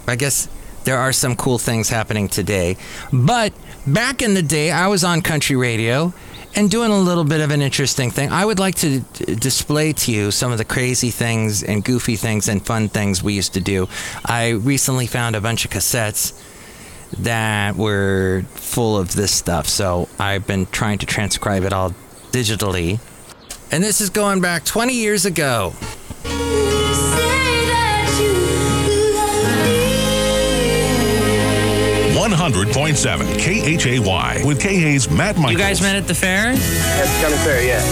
I 0.08 0.16
guess 0.16 0.48
there 0.84 0.98
are 0.98 1.12
some 1.12 1.36
cool 1.36 1.58
things 1.58 1.90
happening 1.90 2.28
today. 2.28 2.78
But 3.12 3.54
back 3.88 4.22
in 4.22 4.36
the 4.36 4.44
day, 4.44 4.72
I 4.72 4.88
was 4.88 5.04
on 5.04 5.22
country 5.22 5.56
radio 5.56 6.14
and 6.58 6.72
doing 6.72 6.92
a 6.92 7.00
little 7.00 7.24
bit 7.24 7.40
of 7.40 7.52
an 7.52 7.62
interesting 7.62 8.10
thing. 8.10 8.32
I 8.32 8.44
would 8.44 8.58
like 8.58 8.76
to 8.78 9.00
d- 9.00 9.36
display 9.36 9.94
to 9.94 10.12
you 10.12 10.32
some 10.32 10.52
of 10.52 10.58
the 10.58 10.66
crazy 10.66 11.12
things 11.12 11.62
and 11.62 11.84
goofy 11.84 12.16
things 12.16 12.50
and 12.50 12.66
fun 12.66 12.90
things 12.90 13.22
we 13.22 13.34
used 13.34 13.54
to 13.54 13.62
do. 13.62 13.88
I 14.26 14.50
recently 14.50 15.06
found 15.06 15.36
a 15.36 15.42
bunch 15.42 15.66
of 15.66 15.72
cassettes 15.72 16.34
that 17.20 17.76
were 17.76 18.44
full 18.56 18.98
of 18.98 19.14
this 19.14 19.32
stuff, 19.32 19.68
so 19.68 20.10
I've 20.20 20.48
been 20.48 20.66
trying 20.66 20.98
to 20.98 21.06
transcribe 21.06 21.64
it 21.64 21.74
all 21.74 21.92
digitally. 22.32 23.00
And 23.72 23.84
this 23.84 24.02
is 24.02 24.10
going 24.10 24.42
back 24.42 24.66
20 24.66 24.94
years 24.94 25.26
ago. 25.26 25.74
100.7 32.48 33.38
KHAY 33.40 34.46
with 34.46 34.62
KA's 34.62 35.10
Matt 35.10 35.36
Michaels. 35.36 35.52
You 35.52 35.58
guys 35.58 35.82
met 35.82 35.98
at 35.98 36.08
the 36.08 36.16
fair? 36.16 36.52
At 36.52 36.56
the 36.56 37.20
County 37.22 37.36
Fair, 37.44 37.62
yeah. 37.62 37.84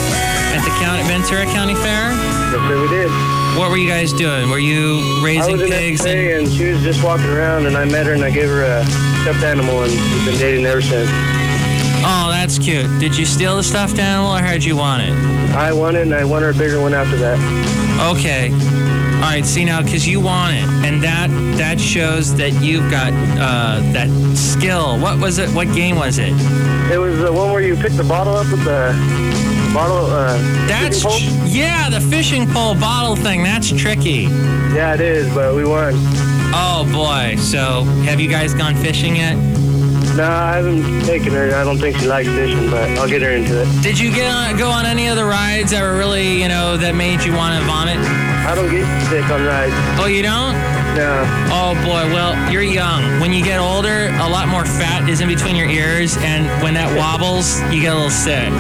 At 0.56 0.64
the 0.64 0.72
county, 0.80 1.04
Ventura 1.04 1.44
County 1.46 1.76
Fair? 1.76 2.12
Yes, 2.14 2.82
we 2.82 2.88
did. 2.88 3.12
What 3.60 3.70
were 3.70 3.76
you 3.76 3.90
guys 3.90 4.14
doing? 4.14 4.50
Were 4.50 4.60
you 4.60 5.22
raising 5.22 5.56
I 5.56 5.62
was 5.62 5.70
pigs? 5.70 6.02
day 6.04 6.40
and 6.40 6.48
she 6.50 6.72
was 6.72 6.82
just 6.84 7.04
walking 7.04 7.26
around 7.26 7.66
and 7.66 7.76
I 7.76 7.84
met 7.84 8.06
her 8.06 8.14
and 8.14 8.24
I 8.24 8.32
gave 8.32 8.48
her 8.48 8.64
a 8.64 8.86
stuffed 9.24 9.44
animal 9.44 9.84
and 9.84 9.92
we've 9.92 10.26
been 10.26 10.40
dating 10.40 10.66
ever 10.66 10.82
since. 10.82 11.10
Oh, 12.08 12.30
that's 12.32 12.58
cute. 12.58 12.88
Did 13.02 13.18
you 13.18 13.26
steal 13.26 13.58
the 13.58 13.64
stuffed 13.64 14.00
animal 14.00 14.32
or 14.32 14.40
how'd 14.40 14.64
you 14.64 14.78
want 14.78 15.04
it? 15.04 15.12
I 15.54 15.74
won 15.74 15.98
it 15.98 16.04
and 16.04 16.14
I 16.14 16.24
won 16.24 16.44
her 16.44 16.52
a 16.52 16.54
bigger 16.54 16.80
one 16.80 16.94
after 16.94 17.18
that. 17.18 17.38
Okay. 18.16 18.52
All 19.16 19.32
right. 19.32 19.46
See 19.46 19.66
now, 19.66 19.82
because 19.82 20.08
you 20.08 20.20
want 20.20 20.56
it, 20.56 20.64
and 20.86 21.02
that 21.04 21.30
that 21.58 21.80
shows 21.80 22.36
that 22.36 22.52
you've 22.62 22.90
got 22.92 23.12
uh, 23.40 23.80
that 23.94 24.10
skill. 24.36 25.00
What 25.00 25.20
was 25.20 25.38
it? 25.40 25.50
What 25.50 25.68
game 25.74 25.96
was 25.96 26.20
it? 26.20 26.34
It 26.92 27.00
was 27.00 27.18
the 27.20 27.32
one 27.32 27.52
where 27.52 27.62
you 27.62 27.76
pick 27.76 27.94
the 27.94 28.04
bottle 28.04 28.36
up 28.36 28.50
with 28.52 28.64
the 28.64 28.94
bottle. 29.74 30.06
Uh, 30.06 30.38
That's 30.68 31.02
fishing 31.04 31.36
pole. 31.40 31.48
yeah, 31.48 31.90
the 31.90 32.00
fishing 32.02 32.48
pole 32.48 32.76
bottle 32.76 33.16
thing. 33.16 33.44
That's 33.44 33.72
tricky. 33.72 34.28
Yeah, 34.76 34.94
it 34.94 35.02
is, 35.02 35.34
but 35.34 35.56
we 35.56 35.66
won. 35.66 35.94
Oh 36.58 36.88
boy. 36.94 37.36
So 37.38 37.84
have 38.06 38.20
you 38.20 38.30
guys 38.30 38.54
gone 38.54 38.76
fishing 38.76 39.16
yet? 39.16 39.36
No, 40.16 40.24
I 40.24 40.56
haven't 40.58 41.04
taken 41.06 41.34
her. 41.34 41.54
I 41.56 41.64
don't 41.66 41.78
think 41.78 41.98
she 41.98 42.08
likes 42.08 42.30
fishing, 42.30 42.70
but 42.70 42.88
I'll 42.98 43.10
get 43.10 43.22
her 43.22 43.32
into 43.32 43.64
it. 43.64 43.84
Did 43.84 44.00
you 44.00 44.12
get 44.14 44.32
on, 44.32 44.56
go 44.56 44.70
on 44.70 44.86
any 44.86 45.08
of 45.08 45.18
the 45.18 45.26
rides 45.26 45.72
that 45.72 45.82
were 45.82 45.98
really, 45.98 46.42
you 46.42 46.48
know, 46.48 46.78
that 46.78 46.96
made 46.96 47.22
you 47.24 47.34
want 47.34 47.60
to 47.60 47.66
vomit? 47.68 47.98
I 48.46 48.54
don't 48.54 48.70
get 48.70 48.86
sick 49.10 49.26
on 49.32 49.44
rides. 49.44 49.74
Oh, 50.00 50.06
you 50.06 50.22
don't? 50.22 50.54
No. 50.96 51.26
Oh 51.50 51.74
boy, 51.84 52.14
well, 52.14 52.52
you're 52.52 52.62
young. 52.62 53.20
When 53.20 53.34
you 53.34 53.44
get 53.44 53.60
older, 53.60 54.10
a 54.22 54.30
lot 54.30 54.48
more 54.48 54.64
fat 54.64 55.10
is 55.10 55.20
in 55.20 55.28
between 55.28 55.56
your 55.56 55.68
ears, 55.68 56.16
and 56.18 56.46
when 56.62 56.74
that 56.76 56.96
wobbles, 56.96 57.60
you 57.74 57.82
get 57.82 57.92
a 57.92 57.96
little 57.96 58.10
sick. 58.10 58.54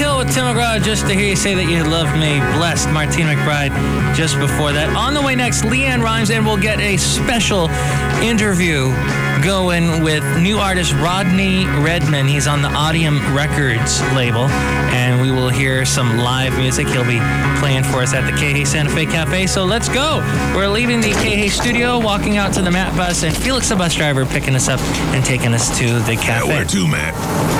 Faith 0.00 0.16
with 0.16 0.32
Tim 0.32 0.46
McGraw, 0.46 0.82
just 0.82 1.06
to 1.08 1.12
hear 1.12 1.28
you 1.28 1.36
say 1.36 1.54
that 1.54 1.68
you 1.68 1.84
love 1.84 2.08
me. 2.16 2.40
Blessed 2.56 2.88
Martina 2.88 3.34
McBride 3.34 4.14
just 4.14 4.38
before 4.38 4.72
that. 4.72 4.88
On 4.96 5.12
the 5.12 5.20
way 5.20 5.34
next, 5.34 5.62
LeAnn 5.64 6.02
Rimes, 6.02 6.30
and 6.30 6.46
we'll 6.46 6.56
get 6.56 6.80
a 6.80 6.96
special 6.96 7.68
interview 8.24 8.88
going 9.44 10.02
with 10.02 10.24
new 10.40 10.56
artist 10.56 10.94
Rodney 10.94 11.66
Redman. 11.84 12.26
He's 12.26 12.46
on 12.46 12.62
the 12.62 12.68
Audium 12.68 13.20
Records 13.36 14.00
label, 14.14 14.48
and 14.96 15.20
we 15.20 15.30
will 15.30 15.50
hear 15.50 15.84
some 15.84 16.16
live 16.16 16.56
music. 16.56 16.86
He'll 16.88 17.04
be 17.04 17.20
playing 17.60 17.84
for 17.84 18.00
us 18.00 18.14
at 18.14 18.24
the 18.24 18.32
KH 18.32 18.66
Santa 18.68 18.88
Fe 18.88 19.04
Cafe. 19.04 19.48
So 19.48 19.66
let's 19.66 19.90
go. 19.90 20.20
We're 20.56 20.68
leaving 20.68 21.02
the 21.02 21.12
KH 21.12 21.52
studio, 21.52 21.98
walking 21.98 22.38
out 22.38 22.54
to 22.54 22.62
the 22.62 22.70
Matt 22.70 22.96
bus, 22.96 23.22
and 23.22 23.36
Felix, 23.36 23.68
the 23.68 23.76
bus 23.76 23.94
driver, 23.94 24.24
picking 24.24 24.54
us 24.54 24.66
up 24.66 24.80
and 25.12 25.22
taking 25.22 25.52
us 25.52 25.78
to 25.78 25.98
the 26.00 26.16
cafe. 26.16 26.48
Where 26.48 26.64
to, 26.64 26.88
Matt? 26.88 27.14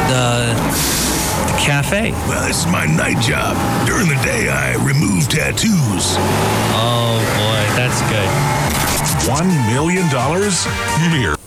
The 0.09 1.20
cafe. 1.61 2.13
Well, 2.27 2.47
this 2.47 2.65
is 2.65 2.67
my 2.67 2.87
night 2.87 3.21
job. 3.21 3.57
During 3.87 4.09
the 4.09 4.21
day, 4.25 4.49
I 4.49 4.75
remove 4.85 5.29
tattoos. 5.29 6.17
Oh 6.75 7.21
boy, 7.37 7.63
that's 7.77 8.01
good. 8.09 8.31
One 9.31 9.49
million 9.73 10.09
dollars? 10.11 10.67
Mere. 11.13 11.40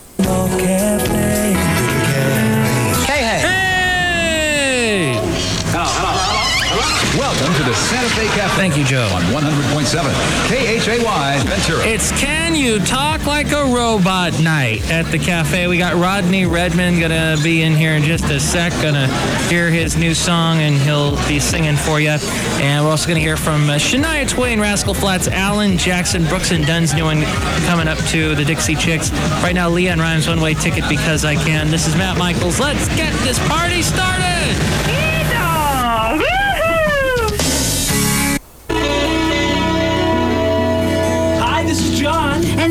Thank 8.15 8.77
you, 8.77 8.85
Joe. 8.85 9.09
On 9.13 9.21
100.7 9.23 10.13
KHAY 10.47 10.99
Ventura. 11.43 11.85
It's 11.85 12.11
Can 12.11 12.55
You 12.55 12.79
Talk 12.79 13.25
Like 13.25 13.51
a 13.51 13.65
Robot 13.65 14.39
night 14.39 14.89
at 14.91 15.11
the 15.11 15.17
cafe. 15.17 15.67
We 15.67 15.79
got 15.79 15.95
Rodney 15.95 16.45
Redman 16.45 16.99
gonna 16.99 17.35
be 17.41 17.63
in 17.63 17.73
here 17.73 17.93
in 17.93 18.03
just 18.03 18.25
a 18.25 18.39
sec. 18.39 18.71
Gonna 18.83 19.07
hear 19.47 19.69
his 19.69 19.97
new 19.97 20.13
song 20.13 20.59
and 20.59 20.75
he'll 20.75 21.15
be 21.27 21.39
singing 21.39 21.75
for 21.75 21.99
you. 21.99 22.15
And 22.61 22.85
we're 22.85 22.91
also 22.91 23.07
gonna 23.07 23.19
hear 23.19 23.35
from 23.35 23.69
uh, 23.69 23.73
Shania 23.73 24.29
Twain, 24.29 24.59
Rascal 24.61 24.93
Flatts, 24.93 25.27
Alan 25.27 25.77
Jackson, 25.77 26.23
Brooks 26.25 26.51
and 26.51 26.65
Dunn's 26.65 26.93
new 26.93 27.05
one 27.05 27.23
coming 27.65 27.87
up 27.87 27.97
to 28.09 28.35
the 28.35 28.45
Dixie 28.45 28.75
Chicks. 28.75 29.11
Right 29.41 29.55
now, 29.55 29.69
LeAnn 29.69 29.97
Rimes 29.97 30.27
one 30.27 30.39
way 30.39 30.53
ticket 30.53 30.87
because 30.87 31.25
I 31.25 31.35
can. 31.35 31.71
This 31.71 31.87
is 31.87 31.95
Matt 31.95 32.17
Michaels. 32.17 32.59
Let's 32.59 32.87
get 32.95 33.11
this 33.23 33.39
party 33.47 33.81
started. 33.81 35.12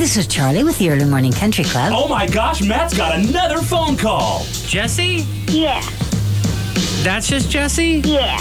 This 0.03 0.17
is 0.17 0.27
Charlie 0.27 0.65
with 0.65 0.77
the 0.79 0.91
Early 0.91 1.05
Morning 1.05 1.31
Country 1.31 1.63
Club. 1.63 1.93
Oh 1.95 2.09
my 2.09 2.27
gosh, 2.27 2.61
Matt's 2.61 2.93
got 2.93 3.17
another 3.21 3.59
phone 3.59 3.97
call. 3.97 4.43
Jesse? 4.67 5.25
Yeah. 5.47 5.81
That's 7.05 7.29
just 7.29 7.49
Jesse? 7.49 8.03
Yeah. 8.05 8.37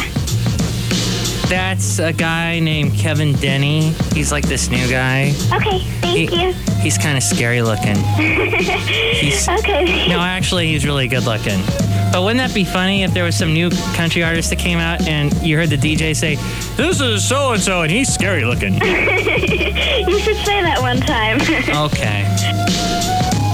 That's 1.50 2.00
a 2.00 2.13
guy 2.13 2.60
named 2.60 2.95
Kevin 2.95 3.34
Denney. 3.36 3.93
He's 4.15 4.32
like 4.32 4.47
this 4.47 4.71
new 4.71 4.89
guy. 4.89 5.34
Okay, 5.54 5.84
thank 6.02 6.32
He- 6.32 6.47
you. 6.47 6.54
He's 6.82 6.97
kind 6.97 7.15
of 7.15 7.21
scary 7.21 7.62
looking. 7.62 7.95
He's, 8.17 9.47
okay. 9.47 10.08
No, 10.08 10.19
actually, 10.19 10.65
he's 10.71 10.84
really 10.84 11.08
good 11.08 11.26
looking. 11.26 11.60
But 12.12 12.24
wouldn't 12.24 12.39
that 12.39 12.54
be 12.54 12.65
funny 12.65 13.04
if 13.04 13.13
there 13.13 13.24
was 13.24 13.38
some 13.38 13.54
new 13.54 13.69
country 13.95 14.24
artist 14.24 14.50
that 14.50 14.60
came 14.60 14.80
out 14.80 15.08
and 15.08 15.34
you 15.41 15.56
heard 15.56 15.69
the 15.69 15.78
DJ 15.78 16.13
say, 16.13 16.36
"This 16.76 17.00
is 17.00 17.28
so 17.28 17.54
and 17.54 17.62
so," 17.62 17.84
and 17.84 17.91
he's 17.91 18.13
scary 18.13 18.43
looking. 18.43 18.74
you 18.74 20.19
should 20.19 20.38
say 20.45 20.62
that 20.62 20.80
one 20.82 21.00
time. 21.00 21.39
okay. 21.86 22.26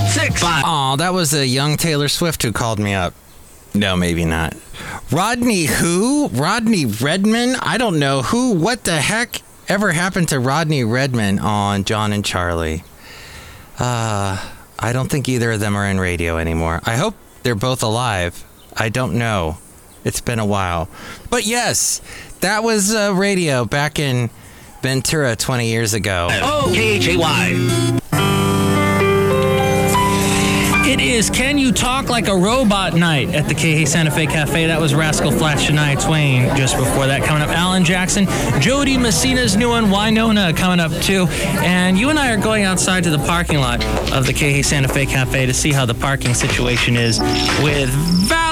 Six. 0.09 0.41
Five. 0.41 0.63
Aw, 0.65 0.95
that 0.95 1.13
was 1.13 1.33
a 1.33 1.45
young 1.45 1.77
Taylor 1.77 2.07
Swift 2.07 2.41
who 2.41 2.51
called 2.51 2.79
me 2.79 2.93
up. 2.93 3.13
No, 3.75 3.95
maybe 3.95 4.25
not. 4.25 4.55
Rodney 5.11 5.65
who? 5.65 6.29
Rodney 6.29 6.85
Redman? 6.85 7.55
I 7.61 7.77
don't 7.77 7.99
know 7.99 8.23
who. 8.23 8.53
What 8.53 8.83
the 8.83 8.99
heck 8.99 9.41
ever 9.67 9.91
happened 9.91 10.29
to 10.29 10.39
Rodney 10.39 10.83
Redman 10.83 11.37
on 11.39 11.83
John 11.83 12.11
and 12.11 12.25
Charlie? 12.25 12.83
Uh, 13.77 14.43
I 14.79 14.93
don't 14.93 15.09
think 15.09 15.29
either 15.29 15.51
of 15.51 15.59
them 15.59 15.75
are 15.75 15.85
in 15.85 15.99
radio 15.99 16.37
anymore. 16.37 16.81
I 16.85 16.95
hope 16.95 17.15
they're 17.43 17.55
both 17.55 17.83
alive. 17.83 18.43
I 18.77 18.89
don't 18.89 19.15
know. 19.15 19.57
It's 20.03 20.21
been 20.21 20.39
a 20.39 20.45
while. 20.45 20.87
But 21.29 21.45
yes, 21.45 22.01
that 22.41 22.63
was 22.63 22.93
uh, 22.93 23.13
radio 23.15 23.65
back 23.65 23.99
in 23.99 24.29
Ventura 24.81 25.35
20 25.35 25.67
years 25.67 25.93
ago. 25.93 26.27
Oh, 26.31 26.71
KHAY. 26.73 27.97
It 30.89 31.01
is 31.01 31.29
Can 31.29 31.57
You 31.57 31.73
Talk 31.73 32.07
Like 32.07 32.29
a 32.29 32.35
Robot 32.35 32.93
night 32.93 33.35
at 33.35 33.49
the 33.49 33.53
KH 33.53 33.87
Santa 33.89 34.09
Fe 34.09 34.25
Cafe. 34.25 34.67
That 34.67 34.79
was 34.79 34.95
Rascal 34.95 35.31
Flatts, 35.31 35.65
Shania 35.65 36.01
Twain 36.01 36.55
just 36.55 36.77
before 36.77 37.07
that. 37.07 37.23
Coming 37.23 37.43
up, 37.43 37.49
Alan 37.49 37.83
Jackson, 37.83 38.25
Jo 38.61 38.85
Dee 38.85 38.97
Messina's 38.97 39.57
new 39.57 39.67
one, 39.67 39.87
Wynonna, 39.87 40.55
coming 40.55 40.79
up 40.79 40.93
too. 41.01 41.27
And 41.59 41.97
you 41.97 42.09
and 42.09 42.17
I 42.17 42.31
are 42.31 42.37
going 42.41 42.63
outside 42.63 43.03
to 43.03 43.09
the 43.09 43.19
parking 43.19 43.59
lot 43.59 43.83
of 44.13 44.25
the 44.25 44.33
KH 44.33 44.65
Santa 44.65 44.87
Fe 44.87 45.05
Cafe 45.05 45.45
to 45.45 45.53
see 45.53 45.73
how 45.73 45.85
the 45.85 45.93
parking 45.93 46.33
situation 46.33 46.95
is 46.95 47.19
with 47.61 47.89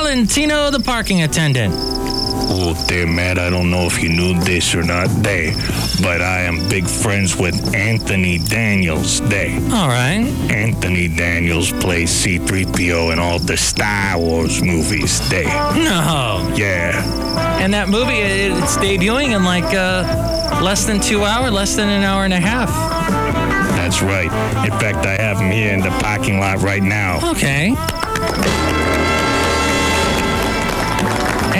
Valentino, 0.06 0.70
the 0.70 0.80
parking 0.80 1.24
attendant. 1.24 1.74
Oh, 1.78 2.76
there, 2.88 3.08
Matt, 3.08 3.40
I 3.40 3.50
don't 3.50 3.72
know 3.72 3.88
if 3.88 4.04
you 4.04 4.08
knew 4.08 4.40
this 4.42 4.76
or 4.76 4.84
not, 4.84 5.08
they, 5.24 5.52
but 6.00 6.22
I 6.22 6.42
am 6.42 6.70
big 6.70 6.88
friends 6.88 7.36
with 7.36 7.74
Anthony 7.74 8.38
Daniels, 8.38 9.20
they. 9.22 9.56
All 9.74 9.88
right. 9.88 10.28
Anthony 10.52 11.08
Daniels 11.08 11.72
plays 11.72 12.12
C-3PO 12.12 13.14
in 13.14 13.18
all 13.18 13.40
the 13.40 13.58
Star 13.58 14.20
Wars 14.20 14.62
movies, 14.62 15.28
they. 15.32 15.46
No. 15.46 16.54
Yeah. 16.56 17.02
And 17.60 17.74
that 17.74 17.90
movie, 17.90 18.20
it's 18.20 18.78
debuting 18.78 19.36
in 19.36 19.44
like 19.44 19.74
uh, 19.74 20.62
less 20.62 20.86
than 20.86 21.02
two 21.02 21.24
hours, 21.24 21.52
less 21.52 21.76
than 21.76 21.90
an 21.90 22.04
hour 22.04 22.26
and 22.26 22.34
a 22.34 22.40
half. 22.40 22.70
That's 23.76 24.04
right. 24.04 24.32
In 24.66 24.80
fact, 24.80 25.04
I 25.08 25.20
have 25.20 25.40
him 25.40 25.50
here 25.50 25.74
in 25.74 25.80
the 25.80 25.90
parking 26.00 26.40
lot 26.40 26.62
right 26.62 26.84
now. 26.84 27.32
Okay. 27.32 27.76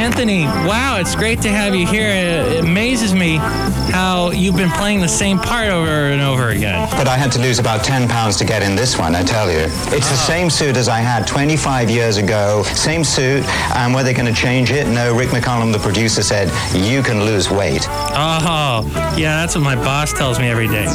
Anthony, 0.06 0.44
wow, 0.44 1.00
it's 1.00 1.16
great 1.16 1.42
to 1.42 1.50
have 1.50 1.74
you 1.74 1.88
here. 1.88 2.08
It 2.08 2.60
amazes 2.64 3.16
me 3.16 3.38
how 3.38 4.30
you've 4.30 4.56
been 4.56 4.70
playing 4.70 5.02
the 5.02 5.08
same 5.08 5.40
part 5.40 5.70
over 5.70 5.90
and 5.90 6.22
over 6.22 6.50
again. 6.50 6.88
But 6.92 7.08
I 7.08 7.18
had 7.18 7.32
to 7.32 7.40
lose 7.40 7.58
about 7.58 7.84
10 7.84 8.08
pounds 8.08 8.38
to 8.38 8.46
get 8.46 8.62
in 8.62 8.76
this 8.76 9.00
one, 9.00 9.16
I 9.16 9.24
tell 9.24 9.50
you. 9.50 9.62
It's 9.62 10.08
the 10.08 10.14
oh. 10.14 10.28
same 10.28 10.52
suit 10.52 10.78
as 10.78 10.88
I 10.88 11.00
had 11.00 11.26
25 11.26 11.90
years 11.90 12.18
ago. 12.18 12.62
Same 12.76 13.04
suit. 13.04 13.44
And 13.74 13.96
were 13.96 14.04
they 14.04 14.14
going 14.14 14.32
to 14.32 14.40
change 14.40 14.70
it? 14.70 14.88
No, 14.88 15.18
Rick 15.18 15.30
McCallum, 15.30 15.74
the 15.74 15.80
producer, 15.80 16.22
said, 16.22 16.50
you 16.76 17.02
can 17.02 17.26
lose 17.26 17.50
weight. 17.50 17.88
Oh, 17.90 18.86
yeah, 19.18 19.42
that's 19.42 19.56
what 19.56 19.64
my 19.64 19.74
boss 19.74 20.14
tells 20.14 20.38
me 20.38 20.48
every 20.50 20.68
day. 20.68 20.86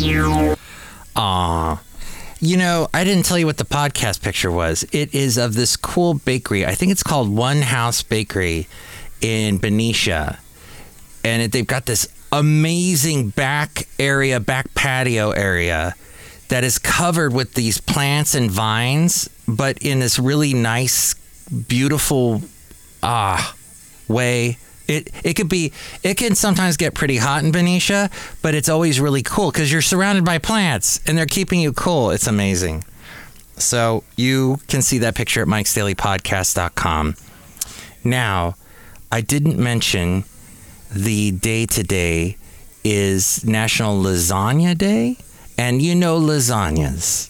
Aw. 1.16 1.82
You 2.38 2.56
know, 2.56 2.86
I 2.94 3.02
didn't 3.02 3.24
tell 3.24 3.38
you 3.40 3.46
what 3.46 3.56
the 3.56 3.64
podcast 3.64 4.22
picture 4.22 4.52
was. 4.52 4.84
It 4.92 5.12
is 5.12 5.36
of 5.36 5.54
this 5.54 5.76
cool 5.76 6.14
bakery. 6.14 6.64
I 6.64 6.76
think 6.76 6.92
it's 6.92 7.02
called 7.02 7.28
One 7.28 7.62
House 7.62 8.04
Bakery 8.04 8.68
in 9.20 9.58
Benicia. 9.58 10.38
And 11.24 11.42
it, 11.42 11.52
they've 11.52 11.66
got 11.66 11.86
this 11.86 12.08
amazing 12.32 13.30
back 13.30 13.86
area, 13.98 14.40
back 14.40 14.72
patio 14.74 15.30
area 15.30 15.94
that 16.48 16.64
is 16.64 16.78
covered 16.78 17.32
with 17.32 17.54
these 17.54 17.80
plants 17.80 18.34
and 18.34 18.50
vines, 18.50 19.28
but 19.46 19.78
in 19.78 20.00
this 20.00 20.18
really 20.18 20.54
nice, 20.54 21.14
beautiful 21.68 22.42
ah 23.02 23.54
way. 24.08 24.58
It 24.88 25.10
it 25.24 25.34
could 25.34 25.48
be 25.48 25.72
it 26.02 26.16
can 26.16 26.34
sometimes 26.34 26.76
get 26.76 26.94
pretty 26.94 27.16
hot 27.16 27.44
in 27.44 27.52
Benicia, 27.52 28.10
but 28.42 28.54
it's 28.54 28.68
always 28.68 29.00
really 29.00 29.22
cool 29.22 29.52
because 29.52 29.70
you're 29.70 29.82
surrounded 29.82 30.24
by 30.24 30.38
plants 30.38 31.00
and 31.06 31.16
they're 31.16 31.26
keeping 31.26 31.60
you 31.60 31.72
cool. 31.72 32.10
It's 32.10 32.26
amazing. 32.26 32.84
So 33.56 34.02
you 34.16 34.58
can 34.68 34.82
see 34.82 34.98
that 34.98 35.14
picture 35.14 35.42
at 35.42 35.48
mikesdailypodcast.com. 35.48 37.14
Now, 38.02 38.56
I 39.12 39.20
didn't 39.20 39.58
mention 39.58 40.24
the 40.94 41.32
day 41.32 41.66
today 41.66 42.36
is 42.84 43.44
National 43.44 44.00
Lasagna 44.00 44.78
Day, 44.78 45.16
and 45.58 45.82
you 45.82 45.96
know 45.96 46.20
lasagnas. 46.20 47.28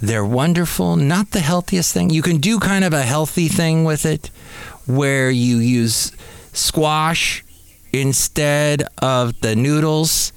They're 0.00 0.24
wonderful, 0.24 0.96
not 0.96 1.30
the 1.30 1.38
healthiest 1.38 1.94
thing. 1.94 2.10
You 2.10 2.22
can 2.22 2.38
do 2.38 2.58
kind 2.58 2.84
of 2.84 2.92
a 2.92 3.02
healthy 3.02 3.46
thing 3.46 3.84
with 3.84 4.04
it 4.04 4.30
where 4.86 5.30
you 5.30 5.58
use 5.58 6.10
squash 6.52 7.44
instead 7.92 8.82
of 8.98 9.40
the 9.42 9.54
noodles. 9.54 10.32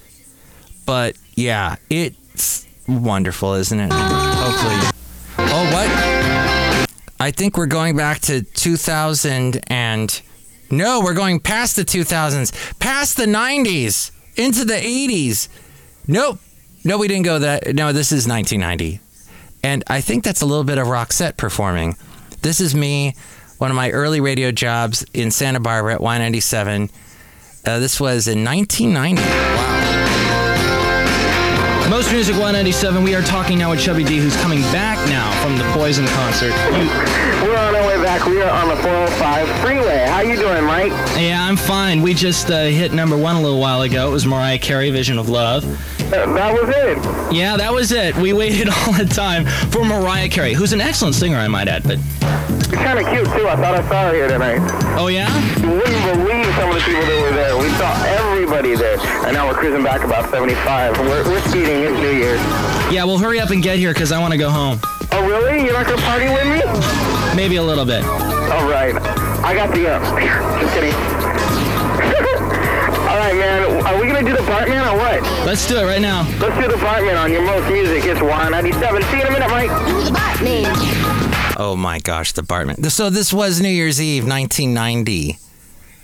But 0.85 1.17
yeah, 1.33 1.77
it's 1.89 2.67
wonderful, 2.87 3.55
isn't 3.55 3.79
it? 3.79 3.91
Hopefully. 3.91 4.91
Oh, 5.39 5.63
what? 5.73 6.87
I 7.19 7.31
think 7.31 7.57
we're 7.57 7.65
going 7.65 7.97
back 7.97 8.19
to 8.21 8.43
2000 8.43 9.61
and 9.65 10.21
no, 10.71 11.01
we're 11.03 11.13
going 11.13 11.39
past 11.39 11.75
the 11.75 11.83
2000s, 11.83 12.79
past 12.79 13.17
the 13.17 13.25
90s. 13.25 14.11
into 14.37 14.65
the 14.65 14.73
80s. 14.73 15.47
Nope. 16.07 16.39
No, 16.83 16.97
we 16.97 17.07
didn't 17.07 17.25
go 17.25 17.39
that. 17.39 17.73
No, 17.73 17.91
this 17.93 18.11
is 18.11 18.27
1990. 18.27 18.99
And 19.63 19.83
I 19.87 20.01
think 20.01 20.23
that's 20.23 20.41
a 20.41 20.45
little 20.45 20.63
bit 20.63 20.77
of 20.77 20.87
Roxette 20.87 21.37
performing. 21.37 21.95
This 22.41 22.59
is 22.61 22.75
me, 22.75 23.15
one 23.57 23.71
of 23.71 23.75
my 23.75 23.89
early 23.91 24.21
radio 24.21 24.51
jobs 24.51 25.03
in 25.13 25.31
Santa 25.31 25.59
Barbara 25.59 25.95
at 25.95 26.01
Y97. 26.01 26.91
Uh, 27.65 27.79
this 27.79 27.99
was 27.99 28.27
in 28.27 28.43
1990. 28.43 29.74
Most 31.89 32.11
Music 32.11 32.33
197, 32.33 33.03
we 33.03 33.13
are 33.13 33.21
talking 33.21 33.59
now 33.59 33.69
with 33.69 33.79
Chubby 33.79 34.03
D, 34.03 34.17
who's 34.17 34.35
coming 34.37 34.59
back 34.73 34.97
now 35.07 35.31
from 35.43 35.55
the 35.57 35.63
Poison 35.65 36.05
concert. 36.07 36.51
We're 37.43 37.55
on 37.55 37.75
our 37.75 37.87
way 37.87 38.01
back. 38.03 38.25
We 38.25 38.41
are 38.41 38.49
on 38.49 38.69
the 38.69 38.75
405 38.77 39.47
freeway. 39.61 40.05
How 40.07 40.21
you 40.21 40.35
doing, 40.35 40.63
Mike? 40.65 40.91
Yeah, 41.15 41.45
I'm 41.47 41.55
fine. 41.55 42.01
We 42.01 42.15
just 42.15 42.49
uh, 42.49 42.63
hit 42.65 42.91
number 42.91 43.15
one 43.15 43.35
a 43.35 43.41
little 43.41 43.59
while 43.59 43.83
ago. 43.83 44.07
It 44.09 44.11
was 44.11 44.25
Mariah 44.25 44.57
Carey, 44.57 44.89
Vision 44.89 45.19
of 45.19 45.29
Love. 45.29 45.63
Uh, 46.11 46.33
that 46.33 46.53
was 46.53 46.69
it. 46.75 47.33
Yeah, 47.33 47.55
that 47.55 47.71
was 47.71 47.91
it. 47.91 48.15
We 48.15 48.33
waited 48.33 48.67
all 48.87 48.93
the 48.93 49.05
time 49.05 49.45
for 49.71 49.85
Mariah 49.85 50.27
Carey, 50.29 50.53
who's 50.53 50.73
an 50.73 50.81
excellent 50.81 51.13
singer, 51.15 51.37
I 51.37 51.47
might 51.47 51.67
add. 51.67 51.83
But 51.83 51.99
You're 52.75 52.83
kind 52.83 52.99
of 52.99 53.07
cute, 53.07 53.23
too. 53.31 53.47
I 53.47 53.55
thought 53.55 53.79
I 53.79 53.87
saw 53.87 54.11
her 54.11 54.13
here 54.13 54.27
tonight. 54.27 54.59
Oh, 54.99 55.07
yeah? 55.07 55.31
You 55.63 55.79
wouldn't 55.79 56.03
believe 56.11 56.43
some 56.59 56.67
of 56.67 56.75
the 56.75 56.83
people 56.83 57.07
that 57.07 57.19
were 57.23 57.31
there. 57.31 57.55
We 57.55 57.71
saw 57.79 57.87
everybody 58.03 58.75
there. 58.75 58.99
And 59.23 59.31
now 59.31 59.47
we're 59.47 59.55
cruising 59.55 59.81
back 59.81 60.03
about 60.03 60.29
75. 60.29 60.99
We're, 60.99 61.23
we're 61.23 61.39
speeding. 61.47 61.87
It's 61.87 61.95
New 61.95 62.11
Year's. 62.11 62.41
Yeah, 62.91 63.05
well, 63.05 63.17
hurry 63.17 63.39
up 63.39 63.51
and 63.51 63.63
get 63.63 63.79
here 63.79 63.93
because 63.93 64.11
I 64.11 64.19
want 64.19 64.33
to 64.33 64.37
go 64.37 64.49
home. 64.49 64.81
Oh, 65.13 65.23
really? 65.23 65.63
You're 65.63 65.71
not 65.71 65.87
going 65.87 65.97
to 65.97 66.03
party 66.03 66.27
with 66.27 66.43
me? 66.51 66.59
Maybe 67.31 67.55
a 67.55 67.63
little 67.63 67.85
bit. 67.85 68.03
All 68.03 68.67
right. 68.67 68.91
I 69.39 69.55
got 69.55 69.71
the, 69.71 69.95
uh, 69.95 70.59
just 70.59 70.73
kidding. 70.75 70.91
All 73.07 73.15
right, 73.23 73.39
man. 73.39 73.87
Are 73.87 73.95
we 73.95 74.11
going 74.11 74.19
to 74.19 74.29
do 74.29 74.35
the 74.35 74.43
Bartman 74.51 74.83
or 74.83 74.99
what? 74.99 75.23
Let's 75.47 75.65
do 75.65 75.79
it 75.79 75.85
right 75.85 76.01
now. 76.01 76.27
Let's 76.43 76.59
do 76.59 76.67
the 76.67 76.75
Bartman 76.83 77.15
on 77.15 77.31
your 77.31 77.45
most 77.47 77.71
music. 77.71 78.03
It's 78.03 78.19
Y97. 78.19 78.75
See 79.11 79.15
you 79.15 79.21
in 79.23 79.27
a 79.27 79.31
minute, 79.31 79.47
Mike. 79.49 79.71
Do 79.87 80.03
the 80.03 80.11
Bartman. 80.11 81.14
Oh 81.57 81.75
my 81.75 81.99
gosh, 81.99 82.33
the 82.33 82.41
Bartman. 82.41 82.89
So 82.91 83.09
this 83.09 83.31
was 83.31 83.61
New 83.61 83.69
Year's 83.69 84.01
Eve, 84.01 84.23
1990. 84.27 85.37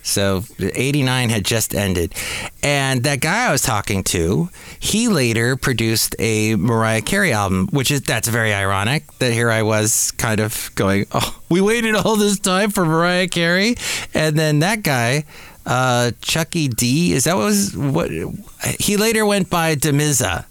So 0.04 0.44
89 0.60 1.30
had 1.30 1.46
just 1.46 1.76
ended. 1.76 2.14
And 2.64 3.04
that 3.04 3.20
guy 3.20 3.48
I 3.48 3.52
was 3.52 3.62
talking 3.62 4.04
to, 4.06 4.50
he 4.80 5.08
later 5.08 5.56
produced 5.56 6.16
a 6.18 6.56
Mariah 6.56 7.02
Carey 7.02 7.34
album, 7.34 7.68
which 7.72 7.92
is 7.92 8.02
that's 8.02 8.28
very 8.28 8.54
ironic 8.54 9.06
that 9.20 9.32
here 9.32 9.52
I 9.52 9.62
was 9.62 10.12
kind 10.12 10.40
of 10.40 10.72
going, 10.76 11.06
"Oh, 11.12 11.40
we 11.50 11.62
waited 11.62 11.96
all 11.96 12.16
this 12.16 12.40
time 12.40 12.72
for 12.72 12.84
Mariah 12.86 13.28
Carey." 13.28 13.76
And 14.14 14.38
then 14.38 14.60
that 14.60 14.82
guy, 14.82 15.26
uh 15.68 16.12
Chucky 16.22 16.68
D, 16.68 17.14
is 17.14 17.26
that 17.26 17.36
what 17.36 17.46
was 17.46 17.78
what 17.78 18.10
he 18.80 18.98
later 18.98 19.24
went 19.26 19.50
by 19.52 19.76
Demiza, 19.76 20.46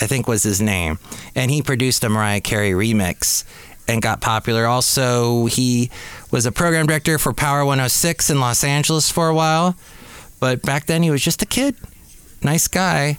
I 0.00 0.06
think 0.06 0.26
was 0.26 0.42
his 0.42 0.62
name, 0.62 0.98
and 1.34 1.50
he 1.50 1.60
produced 1.60 2.04
a 2.04 2.08
Mariah 2.08 2.40
Carey 2.40 2.70
remix 2.70 3.44
and 3.88 4.00
got 4.00 4.20
popular. 4.20 4.66
Also, 4.66 5.46
he 5.46 5.90
was 6.30 6.46
a 6.46 6.52
program 6.52 6.86
director 6.86 7.18
for 7.18 7.32
Power 7.32 7.64
106 7.64 8.30
in 8.30 8.40
Los 8.40 8.64
Angeles 8.64 9.10
for 9.10 9.28
a 9.28 9.34
while, 9.34 9.76
but 10.40 10.62
back 10.62 10.86
then 10.86 11.02
he 11.02 11.10
was 11.10 11.22
just 11.22 11.42
a 11.42 11.46
kid, 11.46 11.76
nice 12.42 12.68
guy, 12.68 13.18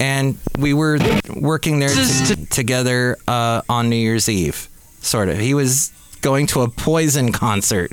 and 0.00 0.38
we 0.58 0.74
were 0.74 0.98
working 1.34 1.78
there 1.78 1.94
t- 1.94 2.46
together 2.46 3.16
uh, 3.28 3.62
on 3.68 3.88
New 3.88 3.96
Year's 3.96 4.28
Eve, 4.28 4.68
sort 5.00 5.28
of. 5.28 5.38
He 5.38 5.54
was 5.54 5.92
going 6.22 6.46
to 6.48 6.62
a 6.62 6.68
Poison 6.68 7.32
concert, 7.32 7.92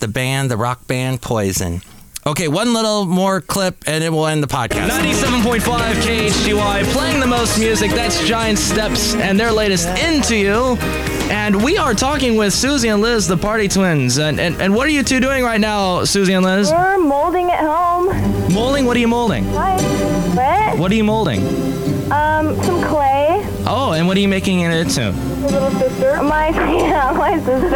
the 0.00 0.08
band, 0.08 0.50
the 0.50 0.56
rock 0.56 0.86
band 0.86 1.20
Poison. 1.22 1.82
Okay, 2.26 2.48
one 2.48 2.74
little 2.74 3.06
more 3.06 3.40
clip 3.40 3.82
and 3.86 4.04
it 4.04 4.10
will 4.10 4.26
end 4.26 4.42
the 4.42 4.46
podcast. 4.46 4.88
97.5 4.90 5.58
KHGY, 5.60 6.84
playing 6.92 7.18
the 7.18 7.26
most 7.26 7.58
music. 7.58 7.90
That's 7.92 8.22
Giant 8.28 8.58
Steps 8.58 9.14
and 9.14 9.40
their 9.40 9.50
latest 9.50 9.88
Into 9.98 10.36
You. 10.36 11.09
And 11.30 11.62
we 11.62 11.78
are 11.78 11.94
talking 11.94 12.34
with 12.34 12.52
Susie 12.52 12.88
and 12.88 13.00
Liz, 13.00 13.28
the 13.28 13.36
party 13.36 13.68
twins. 13.68 14.18
And, 14.18 14.40
and, 14.40 14.60
and 14.60 14.74
what 14.74 14.88
are 14.88 14.90
you 14.90 15.04
two 15.04 15.20
doing 15.20 15.44
right 15.44 15.60
now, 15.60 16.02
Susie 16.02 16.32
and 16.32 16.44
Liz? 16.44 16.72
We're 16.72 16.98
molding 16.98 17.52
at 17.52 17.60
home. 17.60 18.06
Molding? 18.52 18.84
What 18.84 18.96
are 18.96 19.00
you 19.00 19.06
molding? 19.06 19.44
Hi. 19.44 19.76
What? 20.34 20.78
What 20.78 20.90
are 20.90 20.94
you 20.96 21.04
molding? 21.04 21.40
Um, 22.10 22.60
some 22.64 22.82
clay. 22.82 23.46
Oh, 23.64 23.92
and 23.96 24.08
what 24.08 24.16
are 24.16 24.20
you 24.20 24.26
making 24.26 24.60
in 24.60 24.72
it 24.72 24.80
into? 24.80 25.02
Your 25.02 25.50
little 25.50 25.70
sister. 25.78 26.20
My, 26.20 26.48
yeah, 26.78 27.12
my 27.12 27.38
sister. 27.38 27.70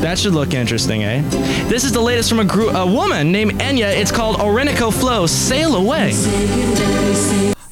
That 0.00 0.18
should 0.18 0.34
look 0.34 0.52
interesting, 0.52 1.04
eh? 1.04 1.22
This 1.68 1.84
is 1.84 1.92
the 1.92 2.00
latest 2.02 2.28
from 2.28 2.40
a, 2.40 2.44
group, 2.44 2.74
a 2.74 2.84
woman 2.84 3.30
named 3.30 3.52
Enya. 3.60 3.96
It's 3.96 4.10
called 4.10 4.40
Orinoco 4.40 4.90
Flow. 4.90 5.28
Sail 5.28 5.76
away. 5.76 6.14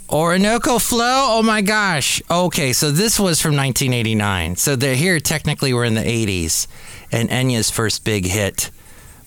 Orinoco 0.09 0.79
Flow? 0.79 1.39
Oh 1.39 1.43
my 1.43 1.63
gosh. 1.63 2.23
Okay, 2.31 2.73
so 2.73 2.91
this 2.91 3.19
was 3.19 3.41
from 3.41 3.57
1989. 3.57 4.57
So 4.57 4.77
they're 4.77 4.95
here 4.95 5.19
technically 5.19 5.75
we're 5.75 5.85
in 5.85 5.95
the 5.95 6.01
80s 6.01 6.67
and 7.11 7.29
Enya's 7.29 7.71
first 7.71 8.05
big 8.05 8.27
hit. 8.27 8.71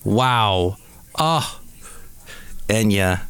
Wow. 0.04 0.76
Oh. 1.18 1.60
Enya. 2.68 3.22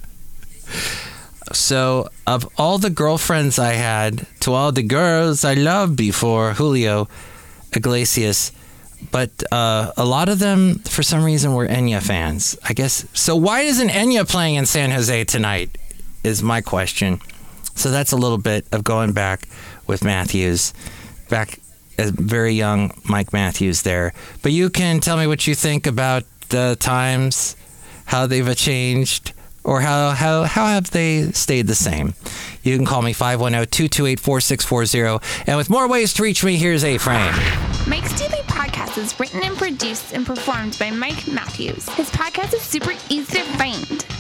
So, 1.53 2.09
of 2.27 2.49
all 2.57 2.79
the 2.79 2.91
girlfriends 2.91 3.59
I 3.59 3.73
had, 3.73 4.27
to 4.41 4.53
all 4.53 4.71
the 4.71 4.85
girls 4.85 5.45
I 5.45 5.55
loved 5.55 5.97
before 5.97 6.53
Julio 6.53 7.09
Iglesias, 7.73 8.53
but 9.11 9.31
uh, 9.51 9.91
a 9.97 10.05
lot 10.05 10.29
of 10.29 10.39
them, 10.39 10.77
for 10.81 11.03
some 11.03 11.25
reason, 11.25 11.55
were 11.55 11.67
Enya 11.67 12.01
fans. 12.01 12.57
I 12.63 12.73
guess. 12.73 13.05
So, 13.15 13.35
why 13.35 13.63
isn't 13.63 13.89
Enya 13.89 14.29
playing 14.29 14.57
in 14.57 14.67
San 14.67 14.93
Jose 14.93 15.25
tonight? 15.25 15.77
Is 16.23 16.43
my 16.43 16.61
question. 16.61 17.21
So, 17.81 17.91
that's 17.91 18.13
a 18.13 18.17
little 18.17 18.37
bit 18.37 18.67
of 18.73 18.85
going 18.85 19.13
back 19.13 19.49
with 19.87 20.05
Matthews, 20.05 20.75
back 21.31 21.61
as 21.97 22.11
very 22.11 22.53
young 22.53 22.93
Mike 23.05 23.33
Matthews 23.33 23.81
there. 23.83 24.13
But 24.43 24.53
you 24.53 24.69
can 24.69 25.01
tell 25.01 25.17
me 25.17 25.27
what 25.27 25.47
you 25.47 25.55
think 25.55 25.87
about 25.87 26.25
the 26.51 26.77
times, 26.79 27.57
how 28.05 28.27
they've 28.27 28.55
changed 28.55 29.33
or 29.65 29.81
how, 29.81 30.11
how, 30.11 30.45
how 30.45 30.67
have 30.67 30.91
they 30.91 31.33
stayed 31.33 31.69
the 31.69 31.75
same? 31.75 32.13
You 32.63 32.77
can 32.77 32.85
call 32.85 33.01
me 33.01 33.15
510-228-4640. 33.15 35.47
And 35.47 35.57
with 35.57 35.71
more 35.71 35.89
ways 35.89 36.13
to 36.15 36.23
reach 36.23 36.45
me, 36.45 36.57
here's 36.57 36.85
A-Frame. 36.85 37.35
Mike's 37.87 38.13
Daily 38.19 38.43
Podcast 38.43 38.99
is 38.99 39.19
written 39.19 39.43
and 39.43 39.57
produced 39.57 40.13
and 40.13 40.27
performed 40.27 40.77
by 40.79 40.91
Mike 40.91 41.27
Matthews. 41.29 41.89
His 41.91 42.11
podcast 42.11 42.53
is 42.53 42.61
super 42.61 42.93
easy 43.09 43.39
to 43.39 43.45
find. 43.57 44.05